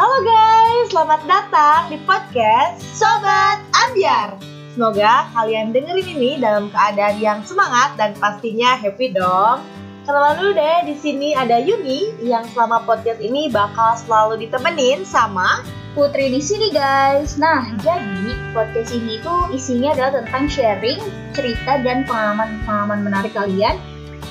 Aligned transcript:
Halo 0.00 0.24
guys, 0.24 0.96
selamat 0.96 1.28
datang 1.28 1.92
di 1.92 2.00
podcast 2.08 2.80
Sobat 2.80 3.60
Ambiar. 3.84 4.32
Semoga 4.72 5.28
kalian 5.36 5.76
dengerin 5.76 6.16
ini 6.16 6.30
dalam 6.40 6.72
keadaan 6.72 7.20
yang 7.20 7.44
semangat 7.44 8.00
dan 8.00 8.16
pastinya 8.16 8.80
happy 8.80 9.12
dong. 9.12 9.60
Kenalan 10.08 10.40
dulu 10.40 10.56
deh, 10.56 10.88
di 10.88 10.96
sini 10.96 11.36
ada 11.36 11.60
Yuni 11.60 12.16
yang 12.24 12.48
selama 12.48 12.80
podcast 12.88 13.20
ini 13.20 13.52
bakal 13.52 13.92
selalu 14.00 14.48
ditemenin 14.48 15.04
sama 15.04 15.60
Putri 15.92 16.32
di 16.32 16.40
sini 16.40 16.72
guys. 16.72 17.36
Nah, 17.36 17.68
jadi 17.84 18.56
podcast 18.56 18.96
ini 18.96 19.20
tuh 19.20 19.52
isinya 19.52 19.92
adalah 19.92 20.24
tentang 20.24 20.48
sharing, 20.48 20.96
cerita 21.36 21.76
dan 21.84 22.08
pengalaman-pengalaman 22.08 23.04
menarik 23.04 23.36
kalian. 23.36 23.76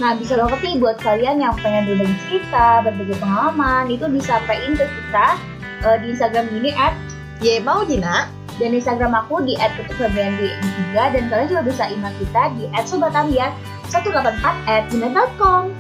Nah, 0.02 0.18
bisa 0.18 0.34
nih 0.34 0.82
buat 0.82 0.98
kalian 0.98 1.46
yang 1.46 1.54
pengen 1.62 1.94
berbagi 1.94 2.18
cerita, 2.26 2.82
berbagi 2.82 3.20
pengalaman, 3.22 3.86
itu 3.94 4.10
disampaikan 4.10 4.74
ke 4.74 4.88
kita 4.88 5.59
uh, 5.82 5.98
di 5.98 6.12
Instagram 6.12 6.48
ini 6.52 6.72
at 6.72 6.96
Ye 7.40 7.58
Maudina 7.58 8.28
dan 8.56 8.72
Instagram 8.72 9.16
aku 9.16 9.40
di 9.42 9.56
@kutubfebriandi3 9.56 10.92
dan 10.92 11.24
kalian 11.28 11.48
juga 11.48 11.64
bisa 11.64 11.84
email 11.88 12.12
kita 12.18 12.44
di 12.54 12.64
@sobatambiar 12.78 13.52
184 13.88 14.36
at 14.68 14.84
gmail.com. 14.88 15.72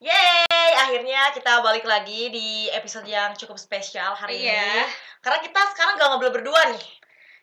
Yeay, 0.00 0.40
akhirnya 0.80 1.28
kita 1.30 1.60
balik 1.60 1.84
lagi 1.84 2.32
di 2.32 2.48
episode 2.70 3.04
yang 3.04 3.36
cukup 3.36 3.60
spesial 3.60 4.16
hari 4.16 4.40
Iya. 4.40 4.56
ini. 4.56 4.88
Karena 5.20 5.38
kita 5.38 5.60
sekarang 5.70 5.94
gak 5.96 6.08
ngobrol 6.08 6.32
berdua 6.32 6.72
nih. 6.72 6.86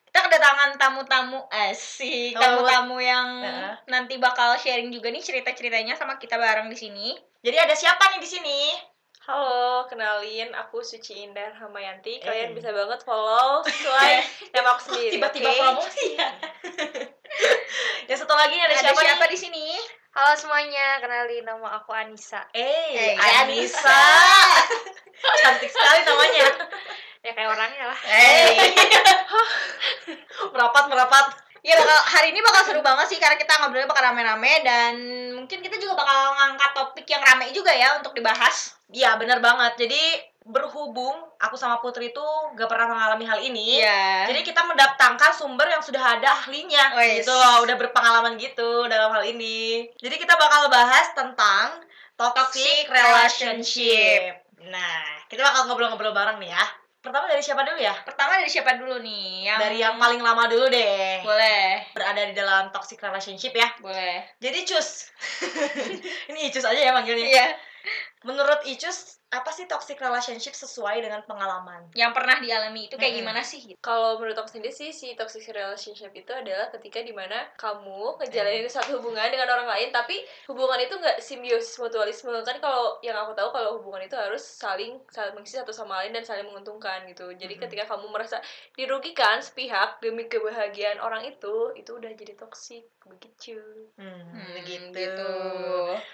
kita 0.08 0.23
kedatangan 0.23 0.80
tamu-tamu 0.80 1.45
asik 1.52 2.34
Oh. 2.34 2.42
tamu-tamu 2.42 2.98
yang 2.98 3.28
nanti 3.86 4.17
bakal 4.17 4.55
sharing 4.55 4.89
juga 4.89 5.12
nih 5.12 5.20
cerita-ceritanya 5.20 5.94
sama 5.94 6.16
kita 6.16 6.39
bareng 6.39 6.72
di 6.72 6.80
sini 6.80 7.08
Jadi 7.44 7.53
ada 7.53 7.76
siapa 7.76 8.16
nih 8.16 8.23
di 8.23 8.26
sini? 8.26 8.59
Halo, 9.27 9.84
kenalin 9.91 10.55
aku 10.55 10.80
Suci 10.80 11.27
Indah 11.27 11.52
Hamayanti. 11.52 12.23
Kalian 12.23 12.52
Eh. 12.52 12.55
bisa 12.55 12.72
banget 12.72 13.04
follow 13.04 13.59
sesuai 13.59 14.23
nama 14.56 14.72
aku 14.72 14.88
sendiri. 14.88 15.20
Tiba-tiba 15.20 15.52
oke? 15.52 15.59
promosi 15.59 16.16
ya. 16.16 16.31
yang 18.08 18.16
satu 18.16 18.31
lagi 18.31 18.55
ada, 18.55 18.72
ada 18.72 18.88
siapa, 18.88 19.03
siapa 19.03 19.25
di 19.28 19.36
sini 19.36 19.75
Halo 20.16 20.31
semuanya, 20.33 21.03
kenalin 21.03 21.44
nama 21.44 21.75
aku 21.75 21.92
Anissa. 21.92 22.48
Eh, 22.55 22.95
Eh, 22.95 23.14
Anissa. 23.20 24.00
Cantik 25.44 25.70
sekali 25.70 26.08
namanya. 26.08 26.48
Ya 27.20 27.31
kayak 27.36 27.52
orangnya 27.52 27.83
lah. 27.92 28.00
Eh. 28.08 28.55
merapat 30.55 30.83
merapat. 30.88 31.25
Ya 31.66 31.73
bakal 31.77 32.00
hari 32.09 32.33
ini 32.33 32.39
bakal 32.41 32.61
seru 32.66 32.81
banget 32.86 33.08
sih 33.09 33.19
karena 33.22 33.38
kita 33.38 33.58
ngobrolnya 33.61 33.89
bakal 33.89 34.03
rame-rame 34.11 34.53
dan 34.61 34.94
mungkin 35.38 35.59
kita 35.61 35.77
juga 35.81 35.97
bakal 35.97 36.38
ngangkat 36.38 36.72
topik 36.73 37.08
yang 37.09 37.22
rame 37.23 37.49
juga 37.53 37.73
ya 37.73 37.97
untuk 37.97 38.14
dibahas 38.14 38.77
Iya, 38.88 39.19
benar 39.19 39.44
banget. 39.44 39.83
Jadi 39.83 39.99
berhubung 40.47 41.11
aku 41.44 41.59
sama 41.59 41.83
Putri 41.83 42.16
itu 42.16 42.23
gak 42.55 42.72
pernah 42.72 42.88
mengalami 42.88 43.27
hal 43.27 43.39
ini. 43.44 43.83
Iya. 43.83 44.31
Jadi 44.31 44.47
kita 44.47 44.64
mendatangkan 44.64 45.36
sumber 45.36 45.67
yang 45.67 45.83
sudah 45.83 45.99
ada 45.99 46.39
ahlinya 46.39 46.95
Wes. 46.95 47.23
gitu 47.23 47.36
loh, 47.36 47.67
udah 47.67 47.75
berpengalaman 47.75 48.39
gitu 48.39 48.88
dalam 48.88 49.11
hal 49.11 49.27
ini. 49.27 49.92
Jadi 49.99 50.16
kita 50.16 50.39
bakal 50.39 50.71
bahas 50.71 51.11
tentang 51.11 51.83
toxic 52.16 52.39
Toxic 52.39 52.83
relationship. 52.88 54.39
Nah, 54.71 55.27
kita 55.27 55.44
bakal 55.44 55.67
ngobrol-ngobrol 55.67 56.16
bareng 56.16 56.39
nih 56.39 56.55
ya. 56.55 56.64
Pertama 56.98 57.30
dari 57.30 57.40
siapa 57.40 57.64
dulu 57.64 57.80
ya? 57.80 57.94
pertama 58.03 58.36
dari 58.36 58.50
siapa 58.52 58.76
dulu 58.76 59.00
nih 59.00 59.48
yang 59.48 59.59
Dari 59.62 59.78
yang 59.80 59.95
paling 59.95 60.20
lama 60.20 60.50
dulu 60.50 60.67
deh. 60.67 61.22
boleh 61.23 61.88
Berada 61.95 62.22
di 62.26 62.34
dalam 62.36 62.67
toxic 62.73 63.00
relationship 63.00 63.54
ya. 63.56 63.70
boleh 63.80 64.26
Jadi 64.42 64.59
Cus. 64.67 65.14
ini 66.34 66.52
Icus 66.52 66.66
aja 66.67 66.81
ya 66.81 66.92
manggilnya. 66.92 67.26
iya 67.28 67.48
Menurut 68.26 68.66
Icus, 68.67 69.17
apa 69.28 69.52
sih 69.52 69.67
toxic 69.67 70.00
relationship 70.00 70.56
sesuai 70.56 71.03
dengan 71.03 71.20
pengalaman? 71.28 71.83
yang 71.92 72.16
pernah 72.16 72.39
dialami 72.39 72.88
itu 72.88 72.95
kayak 72.95 73.11
Mm-mm. 73.11 73.22
gimana 73.28 73.42
sih 73.44 73.59
gitu? 73.59 73.75
Kalau 73.83 74.16
menurut 74.16 74.39
aku 74.39 74.47
sendiri 74.47 74.72
sih, 74.72 74.95
si 74.95 75.20
toxic 75.20 75.44
relationship 75.50 76.16
itu 76.16 76.31
adalah 76.31 76.72
ketika 76.72 77.03
di 77.03 77.11
mana 77.11 77.43
kamu 77.60 78.15
ngejalanin 78.23 78.64
satu 78.67 79.04
hubungan 79.04 79.27
dengan 79.27 79.52
orang 79.52 79.67
lain, 79.67 79.89
tapi 79.92 80.15
hubungan 80.48 80.80
itu 80.80 80.95
nggak 80.95 81.20
simbiosis 81.20 81.76
mutualisme. 81.76 82.32
Kan 82.45 82.64
kalau 82.64 82.95
yang 83.04 83.20
aku 83.20 83.36
tahu 83.36 83.49
kalau 83.52 83.83
hubungan 83.83 84.08
itu 84.08 84.15
harus 84.15 84.39
saling 84.39 84.95
saling 85.11 85.36
mengisi 85.36 85.59
satu 85.59 85.76
sama 85.76 85.99
lain 86.05 86.15
dan 86.15 86.23
saling 86.23 86.48
menguntungkan 86.48 87.04
gitu. 87.09 87.27
Jadi 87.36 87.59
Mhm. 87.59 87.61
ketika 87.67 87.83
kamu 87.92 88.08
merasa 88.08 88.39
dirugikan 88.73 89.44
sepihak 89.44 89.99
demi 89.99 90.32
kebahagiaan 90.32 91.04
orang 91.04 91.27
itu, 91.27 91.76
itu 91.76 91.92
udah 91.92 92.15
jadi 92.15 92.32
toxic 92.33 92.88
begitu. 93.04 93.59
Hmm, 93.95 94.21
Hmm, 94.30 94.52
begitu. 94.55 94.92
gitu. 94.94 95.32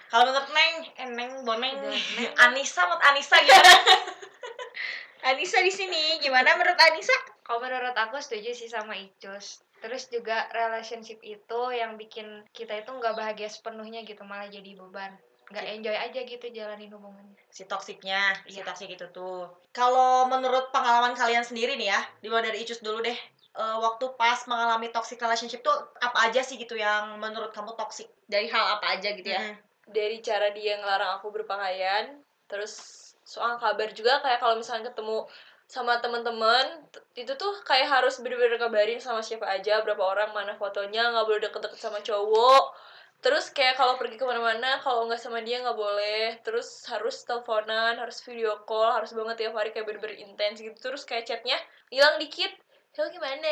Kalau 0.08 0.30
menurut 0.30 0.50
Neng, 0.50 0.76
eh, 0.96 1.10
Neng, 1.10 1.32
Boneng, 1.42 1.74
Neng. 1.82 1.98
Anissa, 2.40 2.86
Anissa 3.04 3.38
gimana? 3.40 3.74
Anissa 5.30 5.60
di 5.60 5.72
sini 5.72 6.20
gimana 6.20 6.56
menurut 6.56 6.80
Anissa 6.80 7.16
Kalau 7.44 7.60
menurut 7.60 7.92
aku 7.92 8.20
setuju 8.20 8.56
sih 8.56 8.68
sama 8.68 8.96
Icus. 8.96 9.60
Terus 9.84 10.08
juga 10.08 10.48
relationship 10.56 11.20
itu 11.20 11.60
yang 11.76 12.00
bikin 12.00 12.48
kita 12.56 12.72
itu 12.80 12.88
nggak 12.88 13.20
bahagia 13.20 13.52
sepenuhnya 13.52 14.08
gitu, 14.08 14.24
malah 14.24 14.48
jadi 14.48 14.80
beban. 14.80 15.12
Nggak 15.52 15.66
enjoy 15.76 15.92
aja 15.92 16.20
gitu 16.24 16.46
jalanin 16.50 16.88
hubungannya. 16.90 17.36
si 17.52 17.68
toksiknya, 17.68 18.32
si 18.48 18.58
Iya. 18.58 18.66
toksik 18.66 18.90
itu 18.90 19.06
tuh. 19.12 19.52
Kalau 19.76 20.26
menurut 20.26 20.72
pengalaman 20.72 21.14
kalian 21.14 21.44
sendiri 21.44 21.76
nih 21.76 21.92
ya, 21.92 22.00
dimulai 22.24 22.48
dari 22.48 22.64
Icus 22.64 22.80
dulu 22.80 23.04
deh. 23.04 23.20
Eh, 23.54 23.78
waktu 23.78 24.10
pas 24.18 24.40
mengalami 24.50 24.90
toxic 24.90 25.22
relationship 25.22 25.62
tuh 25.62 25.76
apa 26.02 26.26
aja 26.26 26.42
sih 26.42 26.58
gitu 26.58 26.74
yang 26.74 27.20
menurut 27.22 27.54
kamu 27.54 27.76
toxic? 27.78 28.10
dari 28.26 28.50
hal 28.50 28.80
apa 28.80 28.98
aja 28.98 29.14
gitu 29.14 29.30
ya 29.30 29.46
Mm-mm. 29.46 29.94
dari 29.94 30.18
cara 30.26 30.50
dia 30.50 30.74
ngelarang 30.82 31.22
aku 31.22 31.30
berpakaian 31.30 32.23
terus 32.54 33.02
soal 33.26 33.58
kabar 33.58 33.90
juga 33.98 34.22
kayak 34.22 34.38
kalau 34.38 34.54
misalnya 34.62 34.94
ketemu 34.94 35.26
sama 35.66 35.98
teman-teman 35.98 36.86
itu 37.18 37.34
tuh 37.34 37.54
kayak 37.66 37.90
harus 37.90 38.22
bener-bener 38.22 38.62
kabarin 38.62 39.02
sama 39.02 39.26
siapa 39.26 39.50
aja 39.50 39.82
berapa 39.82 40.06
orang 40.06 40.30
mana 40.30 40.54
fotonya 40.54 41.10
nggak 41.10 41.26
boleh 41.26 41.42
deket-deket 41.42 41.80
sama 41.82 41.98
cowok. 42.06 42.78
Terus 43.24 43.56
kayak 43.56 43.80
kalau 43.80 43.96
pergi 43.96 44.20
ke 44.20 44.26
mana-mana 44.28 44.78
kalau 44.84 45.08
nggak 45.08 45.18
sama 45.18 45.40
dia 45.42 45.64
nggak 45.64 45.74
boleh. 45.80 46.38
Terus 46.44 46.86
harus 46.92 47.24
teleponan 47.24 47.96
harus 47.98 48.20
video 48.22 48.62
call 48.68 49.02
harus 49.02 49.16
banget 49.16 49.48
tiap 49.48 49.58
hari 49.58 49.72
kayak 49.72 49.88
bener-bener 49.88 50.20
intens 50.20 50.60
gitu. 50.60 50.76
Terus 50.78 51.08
kayak 51.08 51.26
chatnya 51.26 51.56
hilang 51.90 52.20
dikit. 52.20 52.52
Lo 52.94 53.10
gimana? 53.10 53.50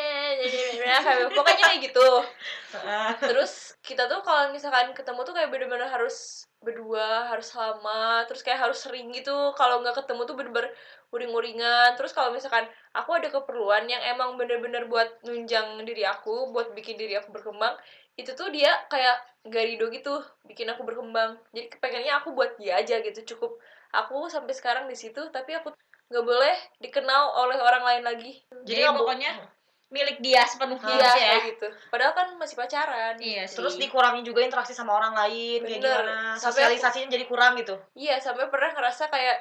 Pokoknya 1.40 1.64
kayak 1.74 1.82
gitu. 1.90 2.10
Terus 3.18 3.74
kita 3.82 4.06
tuh 4.06 4.22
kalau 4.22 4.54
misalkan 4.54 4.94
ketemu 4.94 5.26
tuh 5.26 5.34
kayak 5.34 5.50
bener-bener 5.50 5.90
harus 5.90 6.46
berdua 6.62 7.26
harus 7.34 7.50
lama 7.58 8.22
terus 8.30 8.46
kayak 8.46 8.70
harus 8.70 8.80
sering 8.86 9.10
gitu. 9.12 9.54
Kalau 9.58 9.82
nggak 9.82 10.06
ketemu 10.06 10.22
tuh 10.30 10.36
bener-bener 10.38 10.70
uring-uringan. 11.10 11.98
Terus 11.98 12.14
kalau 12.14 12.30
misalkan 12.32 12.70
aku 12.94 13.18
ada 13.18 13.28
keperluan 13.34 13.90
yang 13.90 14.02
emang 14.06 14.38
bener-bener 14.38 14.86
buat 14.86 15.10
nunjang 15.26 15.82
diri 15.84 16.06
aku 16.06 16.54
buat 16.54 16.72
bikin 16.78 16.96
diri 17.02 17.18
aku 17.18 17.34
berkembang 17.34 17.76
itu 18.20 18.36
tuh 18.36 18.52
dia 18.52 18.70
kayak 18.92 19.18
gak 19.48 19.66
ridho 19.66 19.90
gitu 19.90 20.22
bikin 20.46 20.70
aku 20.70 20.86
berkembang. 20.86 21.42
Jadi 21.52 21.68
kepengennya 21.74 22.22
aku 22.22 22.38
buat 22.38 22.56
dia 22.62 22.78
aja 22.78 23.02
gitu 23.02 23.36
cukup. 23.36 23.58
Aku 23.92 24.30
sampai 24.30 24.54
sekarang 24.54 24.86
di 24.88 24.96
situ 24.96 25.20
tapi 25.34 25.58
aku 25.58 25.74
nggak 26.12 26.26
boleh 26.28 26.56
dikenal 26.84 27.40
oleh 27.40 27.58
orang 27.58 27.84
lain 27.88 28.04
lagi. 28.04 28.32
Jadi 28.68 28.84
bo- 28.92 29.04
pokoknya 29.08 29.32
milik 29.92 30.18
dia 30.18 30.42
sepenuhnya 30.44 30.88
iya 30.90 31.12
ya 31.12 31.12
kayak 31.14 31.44
gitu 31.52 31.68
padahal 31.88 32.14
kan 32.14 32.28
masih 32.34 32.56
pacaran 32.56 33.16
iya 33.18 33.44
sih 33.44 33.60
Terus 33.60 33.76
dikurangi 33.76 34.24
juga 34.24 34.40
interaksi 34.40 34.72
sama 34.72 34.92
orang 34.94 35.12
lain, 35.14 35.60
kayak 35.62 35.78
Bener. 35.78 36.02
gimana? 36.02 36.34
Sampai 36.34 36.64
aku- 36.64 36.72
Sosialisasinya 36.72 37.08
jadi 37.10 37.26
kurang 37.26 37.54
gitu. 37.56 37.76
Iya, 37.94 38.16
sampai 38.18 38.48
pernah 38.48 38.72
ngerasa 38.72 39.08
kayak 39.08 39.38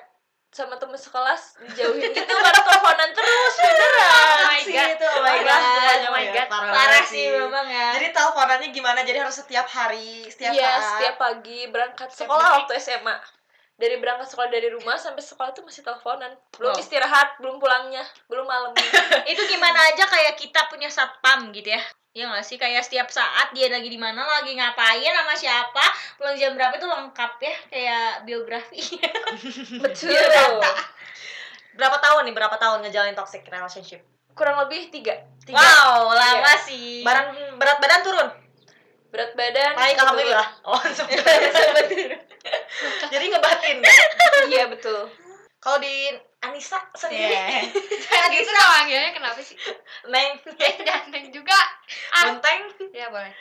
sama 0.50 0.74
temen 0.74 0.98
sekelas 0.98 1.62
dijauhin 1.62 2.10
gitu 2.10 2.26
karena 2.26 2.60
teleponan 2.60 3.10
terus 3.12 3.54
beneran 3.56 4.18
Oh 4.34 4.48
my 4.48 4.58
sih 4.60 4.74
God. 4.74 4.88
itu, 4.90 5.06
oh 5.06 5.20
my 5.20 5.30
Oh 5.30 5.38
my 5.38 5.40
god, 5.40 5.98
oh 6.00 6.12
my 6.12 6.24
god, 6.26 6.46
parah, 6.48 6.72
parah 6.72 7.04
sih 7.06 7.24
memang 7.30 7.66
ya 7.66 7.86
Jadi 7.94 8.06
teleponannya 8.10 8.68
gimana? 8.68 9.00
Jadi 9.00 9.18
harus 9.20 9.36
setiap 9.36 9.64
hari, 9.64 10.26
setiap 10.26 10.50
iya 10.50 10.74
saat. 10.74 10.82
setiap 10.92 11.16
pagi 11.16 11.60
berangkat 11.64 12.10
Setiap 12.10 12.26
sekolah 12.26 12.48
waktu 12.58 12.74
SMA 12.76 13.14
dari 13.80 13.96
berangkat 13.96 14.28
sekolah 14.28 14.46
dari 14.46 14.68
rumah 14.68 14.94
sampai 14.94 15.18
sekolah 15.18 15.50
tuh 15.50 15.64
masih 15.64 15.80
teleponan 15.80 16.28
belum 16.52 16.70
Wow. 16.70 16.78
istirahat 16.78 17.40
belum 17.40 17.56
pulangnya 17.56 18.04
belum 18.28 18.44
malamnya 18.44 18.84
itu 19.26 19.40
gimana 19.46 19.80
aja 19.88 20.04
kayak 20.04 20.36
kita 20.36 20.68
punya 20.68 20.86
satpam 20.86 21.48
gitu 21.50 21.72
ya 21.72 21.80
ya 22.10 22.26
nggak 22.26 22.42
sih 22.42 22.54
kayak 22.54 22.82
setiap 22.82 23.08
saat 23.08 23.50
dia 23.50 23.66
lagi 23.66 23.86
di 23.86 23.94
mana 23.94 24.20
lagi 24.20 24.52
ngapain 24.52 25.00
sama 25.06 25.32
siapa 25.32 25.84
pulang 26.14 26.34
jam 26.34 26.52
berapa 26.52 26.74
itu 26.74 26.84
lengkap 26.84 27.32
ya 27.40 27.54
kayak 27.68 28.06
biografi 28.22 28.80
betul 29.82 30.12
Berapa 31.70 31.96
tahun 31.96 32.26
nih? 32.26 32.34
Berapa 32.34 32.58
tahun 32.58 32.82
ngejalanin 32.82 33.14
toxic 33.14 33.46
relationship? 33.46 34.02
kurang 34.30 34.58
lebih 34.60 34.90
tiga 34.90 35.22
Tiga. 35.42 35.54
wow 35.54 36.10
lama 36.10 36.42
Iya. 36.44 36.54
sih 36.60 37.02
Badan 37.02 37.30
berat 37.56 37.78
badan 37.78 38.00
turun. 38.00 38.28
berat 39.08 39.30
badan 39.34 39.74
turun. 39.74 39.96
alhamdulillah. 39.96 40.48
Oh, 40.64 40.80
Jadi 43.12 43.24
ngebatin. 43.30 43.78
iya 44.54 44.64
betul 44.70 45.10
Kalau 45.60 45.76
di 45.76 46.08
Anissa 46.40 46.80
sendiri, 46.96 47.36
gitu 48.32 48.48
dong 48.48 48.70
manggilnya 48.80 49.12
kenapa 49.12 49.44
sih? 49.44 49.52
Neng, 50.08 50.40
Dan 50.56 51.12
Neng 51.12 51.28
juga. 51.28 51.52
Ah, 52.16 52.32
ya 52.96 53.12
boleh. 53.12 53.36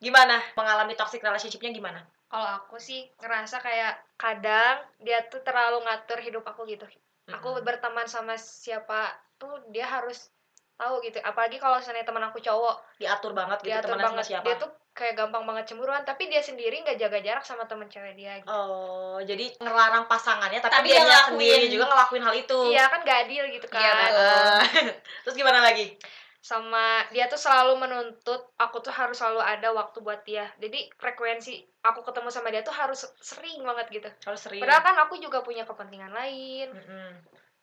gimana 0.00 0.40
mengalami 0.56 0.96
toxic 0.96 1.20
relationship-nya 1.20 1.76
gimana? 1.76 2.00
Kalau 2.32 2.48
aku 2.64 2.80
sih 2.80 3.04
ngerasa 3.20 3.60
kayak 3.60 4.00
kadang 4.16 4.80
dia 5.04 5.28
tuh 5.28 5.44
terlalu 5.44 5.84
ngatur 5.84 6.24
hidup 6.24 6.44
aku 6.48 6.64
gitu. 6.64 6.88
Aku 7.28 7.60
berteman 7.60 8.08
sama 8.08 8.40
siapa 8.40 9.12
tuh 9.36 9.68
dia 9.68 9.84
harus 9.84 10.32
tahu 10.78 11.04
gitu. 11.04 11.20
Apalagi 11.20 11.60
kalau 11.60 11.82
misalnya 11.82 12.06
teman 12.06 12.24
aku 12.24 12.40
cowok, 12.40 12.96
diatur 12.96 13.36
banget 13.36 13.58
gitu 13.60 13.74
diatur 13.74 13.92
temenan 13.98 14.12
sama 14.14 14.24
siapa 14.24 14.44
Dia 14.46 14.56
tuh 14.56 14.70
kayak 14.98 15.14
gampang 15.14 15.46
banget 15.46 15.70
cemburuan, 15.70 16.02
tapi 16.02 16.26
dia 16.26 16.42
sendiri 16.42 16.82
nggak 16.82 16.98
jaga 16.98 17.22
jarak 17.22 17.44
sama 17.46 17.70
temen 17.70 17.86
cewek 17.86 18.18
dia 18.18 18.42
gitu. 18.42 18.50
Oh, 18.50 19.22
jadi 19.22 19.54
ngelarang 19.56 20.10
pasangannya 20.10 20.58
tapi, 20.58 20.74
Tapi 20.74 20.88
dia 20.90 21.06
ngelakuin. 21.06 21.30
sendiri 21.38 21.66
juga 21.70 21.86
ngelakuin 21.86 22.24
hal 22.26 22.34
itu. 22.34 22.58
Iya 22.74 22.84
kan 22.90 23.00
gak 23.06 23.18
adil 23.30 23.44
gitu 23.54 23.66
kan. 23.70 23.78
Iya, 23.78 23.92
kan? 23.94 24.10
Eh, 24.10 24.62
Terus 25.22 25.36
gimana 25.38 25.62
lagi? 25.62 25.94
sama 26.38 27.02
dia 27.10 27.26
tuh 27.26 27.36
selalu 27.36 27.76
menuntut 27.76 28.54
aku 28.56 28.78
tuh 28.78 28.94
harus 28.94 29.18
selalu 29.18 29.42
ada 29.42 29.74
waktu 29.74 29.98
buat 30.00 30.22
dia 30.22 30.46
jadi 30.56 30.86
frekuensi 30.96 31.60
aku 31.82 32.00
ketemu 32.06 32.30
sama 32.30 32.48
dia 32.48 32.62
tuh 32.62 32.72
harus 32.72 33.04
sering 33.18 33.58
banget 33.60 33.86
gitu 33.90 34.08
Harus 34.24 34.46
sering. 34.46 34.62
padahal 34.62 34.80
kan 34.80 34.96
aku 35.02 35.18
juga 35.18 35.42
punya 35.42 35.66
kepentingan 35.66 36.14
lain 36.14 36.70
Mm-mm. 36.72 37.10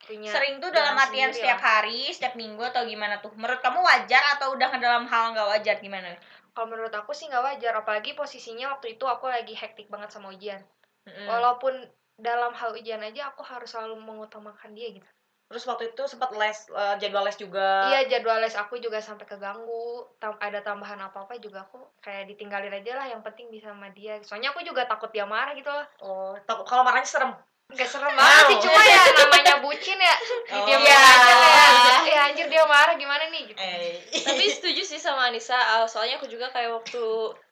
punya 0.06 0.28
Sering 0.30 0.60
tuh 0.60 0.70
dalam 0.70 0.92
artian 0.92 1.32
sendiri 1.32 1.40
setiap 1.40 1.58
hari, 1.58 2.00
setiap 2.12 2.36
minggu 2.36 2.60
atau 2.62 2.84
gimana 2.84 3.16
tuh? 3.18 3.32
Menurut 3.34 3.58
kamu 3.58 3.80
wajar 3.80 4.22
atau 4.36 4.52
udah 4.54 4.68
dalam 4.76 5.08
hal 5.08 5.34
nggak 5.34 5.48
wajar 5.56 5.76
gimana? 5.80 6.12
Kalau 6.56 6.72
menurut 6.72 6.94
aku 6.96 7.12
sih 7.12 7.28
nggak 7.28 7.44
wajar 7.44 7.76
apalagi 7.76 8.16
posisinya 8.16 8.72
waktu 8.72 8.96
itu 8.96 9.04
aku 9.04 9.28
lagi 9.28 9.52
hektik 9.52 9.92
banget 9.92 10.08
sama 10.08 10.32
ujian 10.32 10.64
Mm-mm. 11.04 11.28
walaupun 11.28 11.76
dalam 12.16 12.56
hal 12.56 12.72
ujian 12.72 13.04
aja 13.04 13.28
aku 13.28 13.44
harus 13.44 13.68
selalu 13.68 14.00
mengutamakan 14.00 14.72
dia 14.72 14.96
gitu 14.96 15.04
Terus 15.46 15.62
waktu 15.70 15.94
itu 15.94 16.02
sempat 16.10 16.34
les 16.34 16.58
eh, 16.74 16.94
jadwal 16.98 17.22
les 17.22 17.38
juga. 17.38 17.86
iya 17.86 18.02
jadwal 18.10 18.42
les 18.42 18.56
aku 18.58 18.82
juga 18.82 18.98
sampai 18.98 19.30
keganggu 19.30 20.08
Tam- 20.18 20.40
ada 20.42 20.58
tambahan 20.58 20.98
apa 20.98 21.22
apa 21.22 21.38
juga 21.38 21.62
aku 21.68 21.78
kayak 22.02 22.26
ditinggalin 22.32 22.72
aja 22.74 22.98
lah 22.98 23.06
yang 23.06 23.22
penting 23.22 23.46
bisa 23.52 23.70
sama 23.70 23.92
dia 23.94 24.18
soalnya 24.26 24.50
aku 24.50 24.66
juga 24.66 24.88
takut 24.90 25.12
dia 25.14 25.22
marah 25.22 25.54
gitu 25.54 25.70
loh 25.70 25.86
Oh, 26.02 26.34
takut 26.48 26.66
kalau 26.66 26.82
marahnya 26.82 27.06
serem. 27.06 27.30
Gak 27.68 27.82
serem 27.84 28.14
banget 28.14 28.44
sih, 28.46 28.58
cuma 28.62 28.78
ya 28.80 29.02
namanya 29.18 29.54
bucin 29.58 29.98
ya. 29.98 30.14
Oh. 30.54 30.64
Dia 30.64 30.78
Iya. 30.78 30.96
aja 30.96 31.32
kayak, 31.34 31.70
eh 32.06 32.18
anjir 32.22 32.46
dia 32.46 32.62
marah 32.64 32.94
gimana 32.94 33.26
nih? 33.26 33.42
Gitu. 33.44 33.58
Eh. 33.58 33.98
tapi 34.22 34.44
setuju 34.48 34.82
sih 34.82 34.96
sama 34.96 35.26
Anissa 35.26 35.58
uh, 35.74 35.84
soalnya 35.84 36.16
aku 36.16 36.26
juga 36.26 36.46
kayak 36.48 36.70
waktu 36.72 37.02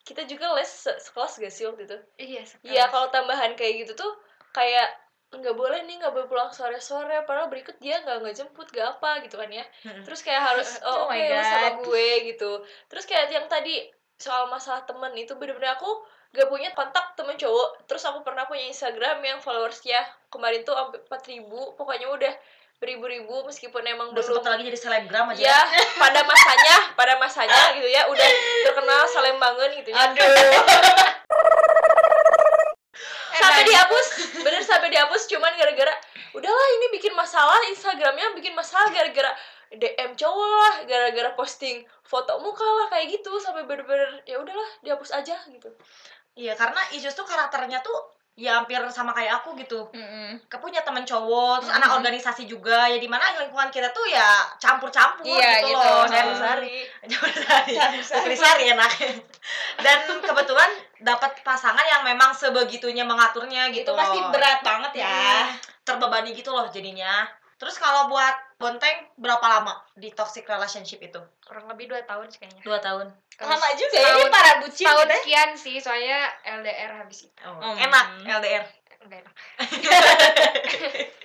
kita 0.01 0.23
juga 0.23 0.55
les 0.55 0.65
se- 0.65 0.99
sekelas 0.99 1.35
gak 1.37 1.49
sih 1.49 1.63
waktu 1.63 1.83
itu? 1.83 1.97
Iya 2.17 2.41
sekelas. 2.43 2.63
Iya 2.65 2.83
kalau 2.87 3.07
tambahan 3.09 3.53
kayak 3.53 3.83
gitu 3.83 3.93
tuh 3.97 4.11
kayak 4.49 4.87
nggak 5.27 5.51
boleh 5.51 5.83
nih 5.83 5.99
nggak 5.99 6.13
boleh 6.13 6.27
pulang 6.27 6.47
sore 6.49 6.79
sore 6.79 7.11
padahal 7.23 7.51
berikut 7.51 7.75
dia 7.75 7.99
nggak 7.99 8.23
nggak 8.23 8.35
jemput 8.37 8.71
gak 8.71 8.95
apa 8.95 9.19
gitu 9.19 9.35
kan 9.35 9.51
ya. 9.51 9.67
Terus 9.83 10.23
kayak 10.23 10.41
harus 10.41 10.79
Oh 10.87 11.05
oh, 11.05 11.05
my 11.05 11.19
oke 11.19 11.27
lu 11.27 11.43
sama 11.43 11.69
gue 11.83 12.07
gitu. 12.25 12.51
Terus 12.87 13.03
kayak 13.03 13.27
yang 13.29 13.45
tadi 13.45 13.83
soal 14.15 14.47
masalah 14.47 14.87
temen 14.87 15.11
itu 15.13 15.35
bener-bener 15.35 15.75
aku 15.75 15.91
gak 16.35 16.51
punya 16.51 16.69
kontak 16.75 17.15
temen 17.15 17.39
cowok. 17.39 17.87
Terus 17.87 18.03
aku 18.05 18.21
pernah 18.21 18.43
punya 18.43 18.67
Instagram 18.67 19.23
yang 19.23 19.39
followersnya 19.39 20.03
kemarin 20.27 20.67
tuh 20.67 20.75
sampai 20.75 20.99
empat 20.99 21.21
ribu. 21.31 21.73
Pokoknya 21.79 22.11
udah 22.11 22.33
beribu-ribu 22.75 23.47
meskipun 23.47 23.87
emang 23.87 24.11
Udah 24.11 24.19
belum 24.19 24.43
lagi 24.43 24.67
jadi 24.67 24.79
selebgram 24.79 25.31
aja. 25.31 25.47
ya 25.47 25.59
pada 25.95 26.27
masanya 26.27 26.75
pada 26.99 27.15
masanya 27.15 27.71
gitu 27.79 27.87
ya. 27.87 28.03
Udah 28.11 28.27
terkenal 28.67 29.07
salem 29.07 29.39
banget 29.39 29.69
gitu 29.79 29.89
ya. 29.95 30.11
Aduh. 30.11 30.27
sampai 33.39 33.63
dihapus. 33.71 34.07
Bener 34.43 34.61
sampai 34.63 34.89
dihapus. 34.91 35.21
Cuman 35.31 35.51
gara-gara 35.55 35.93
udahlah 36.35 36.67
ini 36.81 36.87
bikin 36.99 37.15
masalah 37.15 37.59
Instagramnya 37.71 38.35
bikin 38.35 38.51
masalah 38.51 38.91
gara-gara 38.91 39.31
DM 39.75 40.13
cowok 40.13 40.49
lah 40.51 40.75
gara-gara 40.85 41.31
posting 41.33 41.83
foto 42.03 42.37
muka 42.43 42.63
lah 42.63 42.87
kayak 42.91 43.17
gitu. 43.19 43.31
Sampai 43.39 43.63
bener-bener 43.63 44.19
ya 44.27 44.35
udahlah 44.39 44.69
dihapus 44.83 45.15
aja 45.15 45.39
gitu 45.47 45.71
Iya, 46.35 46.53
karena 46.53 46.81
Isus 46.91 47.15
tuh 47.15 47.23
karakternya 47.23 47.79
tuh 47.79 47.95
ya 48.35 48.59
hampir 48.59 48.75
sama 48.91 49.15
kayak 49.15 49.39
aku 49.39 49.55
gitu. 49.55 49.87
Mm-mm. 49.95 50.43
Ke 50.51 50.59
punya 50.59 50.83
temen 50.83 51.07
cowok, 51.07 51.63
terus 51.63 51.71
Mm. 51.71 51.79
anak 51.79 51.91
organisasi 51.95 52.43
juga, 52.43 52.83
ya 52.91 52.99
di 52.99 53.07
mana 53.07 53.23
lingkungan 53.39 53.71
kita 53.71 53.87
tuh 53.95 54.03
ya 54.03 54.43
campur-campur 54.59 55.23
Iya, 55.23 55.63
gitu, 55.63 55.71
gitu. 55.71 55.79
loh. 55.79 56.03
Dan 56.03 56.35
sari 56.35 56.83
Campur 57.11 57.31
sari. 57.31 57.73
Sari. 58.03 58.03
Putri 58.03 58.35
sari 58.35 58.63
enak. 58.75 58.91
Dan 59.87 59.97
kebetulan 60.19 60.71
dapat 60.99 61.39
pasangan 61.47 61.87
yang 61.87 62.03
memang 62.03 62.35
sebegitunya 62.35 63.07
mengaturnya 63.07 63.71
gitu. 63.71 63.87
Itu 63.87 63.95
pasti 63.95 64.19
loh. 64.19 64.35
berat 64.35 64.59
banget 64.59 64.91
ya. 65.07 65.47
Terbebani 65.87 66.35
gitu 66.35 66.51
loh 66.51 66.67
jadinya. 66.67 67.23
Terus 67.55 67.79
kalau 67.79 68.11
buat 68.11 68.35
Bonteng 68.55 68.97
berapa 69.15 69.43
lama 69.43 69.73
di 69.93 70.09
toxic 70.09 70.45
relationship 70.45 71.01
itu? 71.01 71.19
kurang 71.41 71.67
lebih 71.67 71.85
dua 71.87 72.01
tahun 72.01 72.25
sih 72.25 72.39
kayaknya 72.39 72.61
Dua 72.61 72.79
tahun. 72.79 73.05
Lama 73.37 73.67
juga 73.75 73.93
ya 73.93 74.09
ini 74.15 74.25
para 74.27 74.51
bucin 74.59 74.85
tahun 74.85 75.05
ya. 75.05 75.15
sekian 75.17 75.49
sih 75.53 75.75
soalnya 75.77 76.19
LDR 76.41 76.91
habis 76.95 77.23
itu 77.23 77.35
Oh, 77.41 77.59
Hmm. 77.59 77.77
Enak 77.77 78.05
LDR. 78.25 78.63
Nggak 79.01 79.19
enak. 79.21 79.33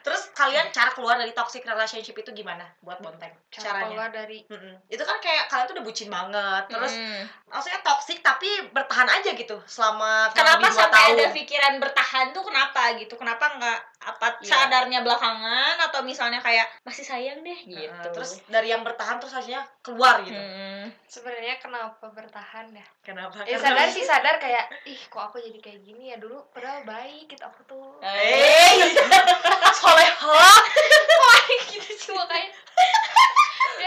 Terus 0.00 0.32
kalian 0.32 0.72
cara 0.72 0.88
keluar 0.90 1.14
dari 1.14 1.30
toxic 1.30 1.60
relationship 1.62 2.16
itu 2.16 2.32
gimana 2.32 2.64
buat 2.80 2.96
Bonteng? 2.98 3.28
cara 3.50 3.60
Caranya? 3.76 3.84
keluar 3.86 4.08
dari 4.08 4.40
Mm-mm. 4.46 4.80
Itu 4.88 5.04
kan 5.04 5.20
kayak 5.20 5.44
kalian 5.46 5.66
tuh 5.66 5.74
udah 5.76 5.84
bucin 5.84 6.08
banget. 6.08 6.64
Terus 6.70 6.92
Mm. 6.94 7.22
maksudnya 7.46 7.80
toxic 7.82 8.18
tapi 8.20 8.48
bertahan 8.70 9.10
aja 9.10 9.30
gitu 9.30 9.60
selama 9.66 10.32
Kenapa 10.32 10.72
sampai 10.72 10.88
tahun. 11.04 11.16
ada 11.18 11.26
pikiran 11.34 11.74
bertahan 11.76 12.26
tuh 12.30 12.40
kenapa 12.40 12.96
gitu? 12.96 13.12
Kenapa 13.14 13.44
nggak 13.52 13.80
apa 14.00 14.40
Iya. 14.40 14.48
sadarnya 14.48 15.00
belakangan 15.00 15.76
atau 15.78 16.00
misalnya 16.00 16.38
kayak 16.38 16.64
masih 16.82 17.02
sayang 17.02 17.40
deh 17.40 17.60
gitu. 17.62 18.08
Terus 18.10 18.40
dari 18.46 18.68
yang 18.68 18.80
bertahan 18.80 19.16
terus 19.16 19.32
akhirnya 19.32 19.60
keluar 19.80 20.20
gitu. 20.20 20.32
Mm. 20.32 20.88
sebenarnya 21.04 21.58
kenapa 21.58 22.06
bertahan 22.08 22.70
ya 22.70 22.86
Kenapa? 23.02 23.42
eh 23.42 23.52
Karena- 23.52 23.76
sadar 23.76 23.88
sih 23.90 24.00
sadar 24.00 24.34
kayak 24.38 24.64
ih 24.84 24.96
kok 25.04 25.20
aku 25.20 25.36
jadi 25.38 25.58
kayak 25.58 25.80
gini 25.82 26.08
ya 26.08 26.16
dulu 26.16 26.40
padahal 26.48 26.80
baik 26.82 27.26
gitu 27.26 27.42
aku 27.42 27.60
tuh 27.64 27.98
Eh, 28.00 28.72
Soleha. 29.76 30.40
gitu 31.68 31.92
sih 31.92 32.12
makanya 32.12 32.48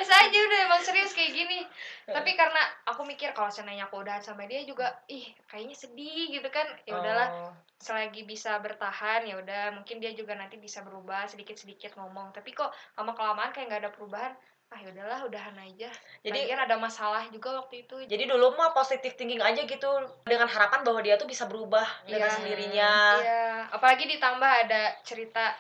biasa 0.04 0.20
aja 0.20 0.36
udah 0.38 0.60
emang 0.68 0.82
serius 0.84 1.16
kayak 1.16 1.32
gini 1.32 1.64
tapi 2.04 2.36
karena 2.36 2.60
aku 2.84 3.02
mikir 3.04 3.32
kalau 3.32 3.48
seandainya 3.48 3.88
aku 3.88 4.04
udahan 4.04 4.20
sama 4.20 4.44
dia 4.44 4.60
juga 4.62 4.92
ih 5.08 5.24
kayaknya 5.48 5.72
sedih 5.74 6.28
gitu 6.30 6.50
kan 6.50 6.68
ya 6.84 6.92
udahlah 6.94 7.30
Oh. 7.34 7.52
selagi 7.80 8.24
bisa 8.24 8.60
bertahan 8.60 9.24
ya 9.24 9.36
udah 9.38 9.72
mungkin 9.72 9.98
dia 9.98 10.12
juga 10.12 10.36
nanti 10.36 10.56
bisa 10.56 10.80
berubah 10.80 11.24
sedikit 11.26 11.56
sedikit 11.56 11.96
ngomong 11.96 12.32
tapi 12.32 12.52
kok 12.52 12.68
lama 12.94 13.12
kelamaan 13.12 13.50
kayak 13.50 13.72
nggak 13.72 13.82
ada 13.82 13.92
perubahan 13.92 14.36
ah 14.68 14.78
ya 14.78 14.90
udahlah 14.90 15.20
udahan 15.24 15.56
aja 15.56 15.88
Jadi 16.20 16.40
Lagian 16.44 16.60
ada 16.60 16.76
masalah 16.76 17.24
juga 17.30 17.56
waktu 17.56 17.84
itu 17.84 17.96
jadi 18.04 18.26
dulu 18.26 18.56
mah 18.56 18.74
positive 18.74 19.14
thinking 19.14 19.40
aja 19.40 19.64
gitu 19.64 19.90
dengan 20.26 20.50
harapan 20.50 20.82
bahwa 20.82 21.00
dia 21.00 21.16
tuh 21.16 21.30
bisa 21.30 21.46
berubah 21.46 21.86
dengan 22.04 22.28
Iya. 22.28 22.36
sendirinya. 22.36 22.92
Iya, 23.22 23.44
apalagi 23.72 24.04
ditambah 24.10 24.52
ada 24.66 24.98
cerita 25.02 25.54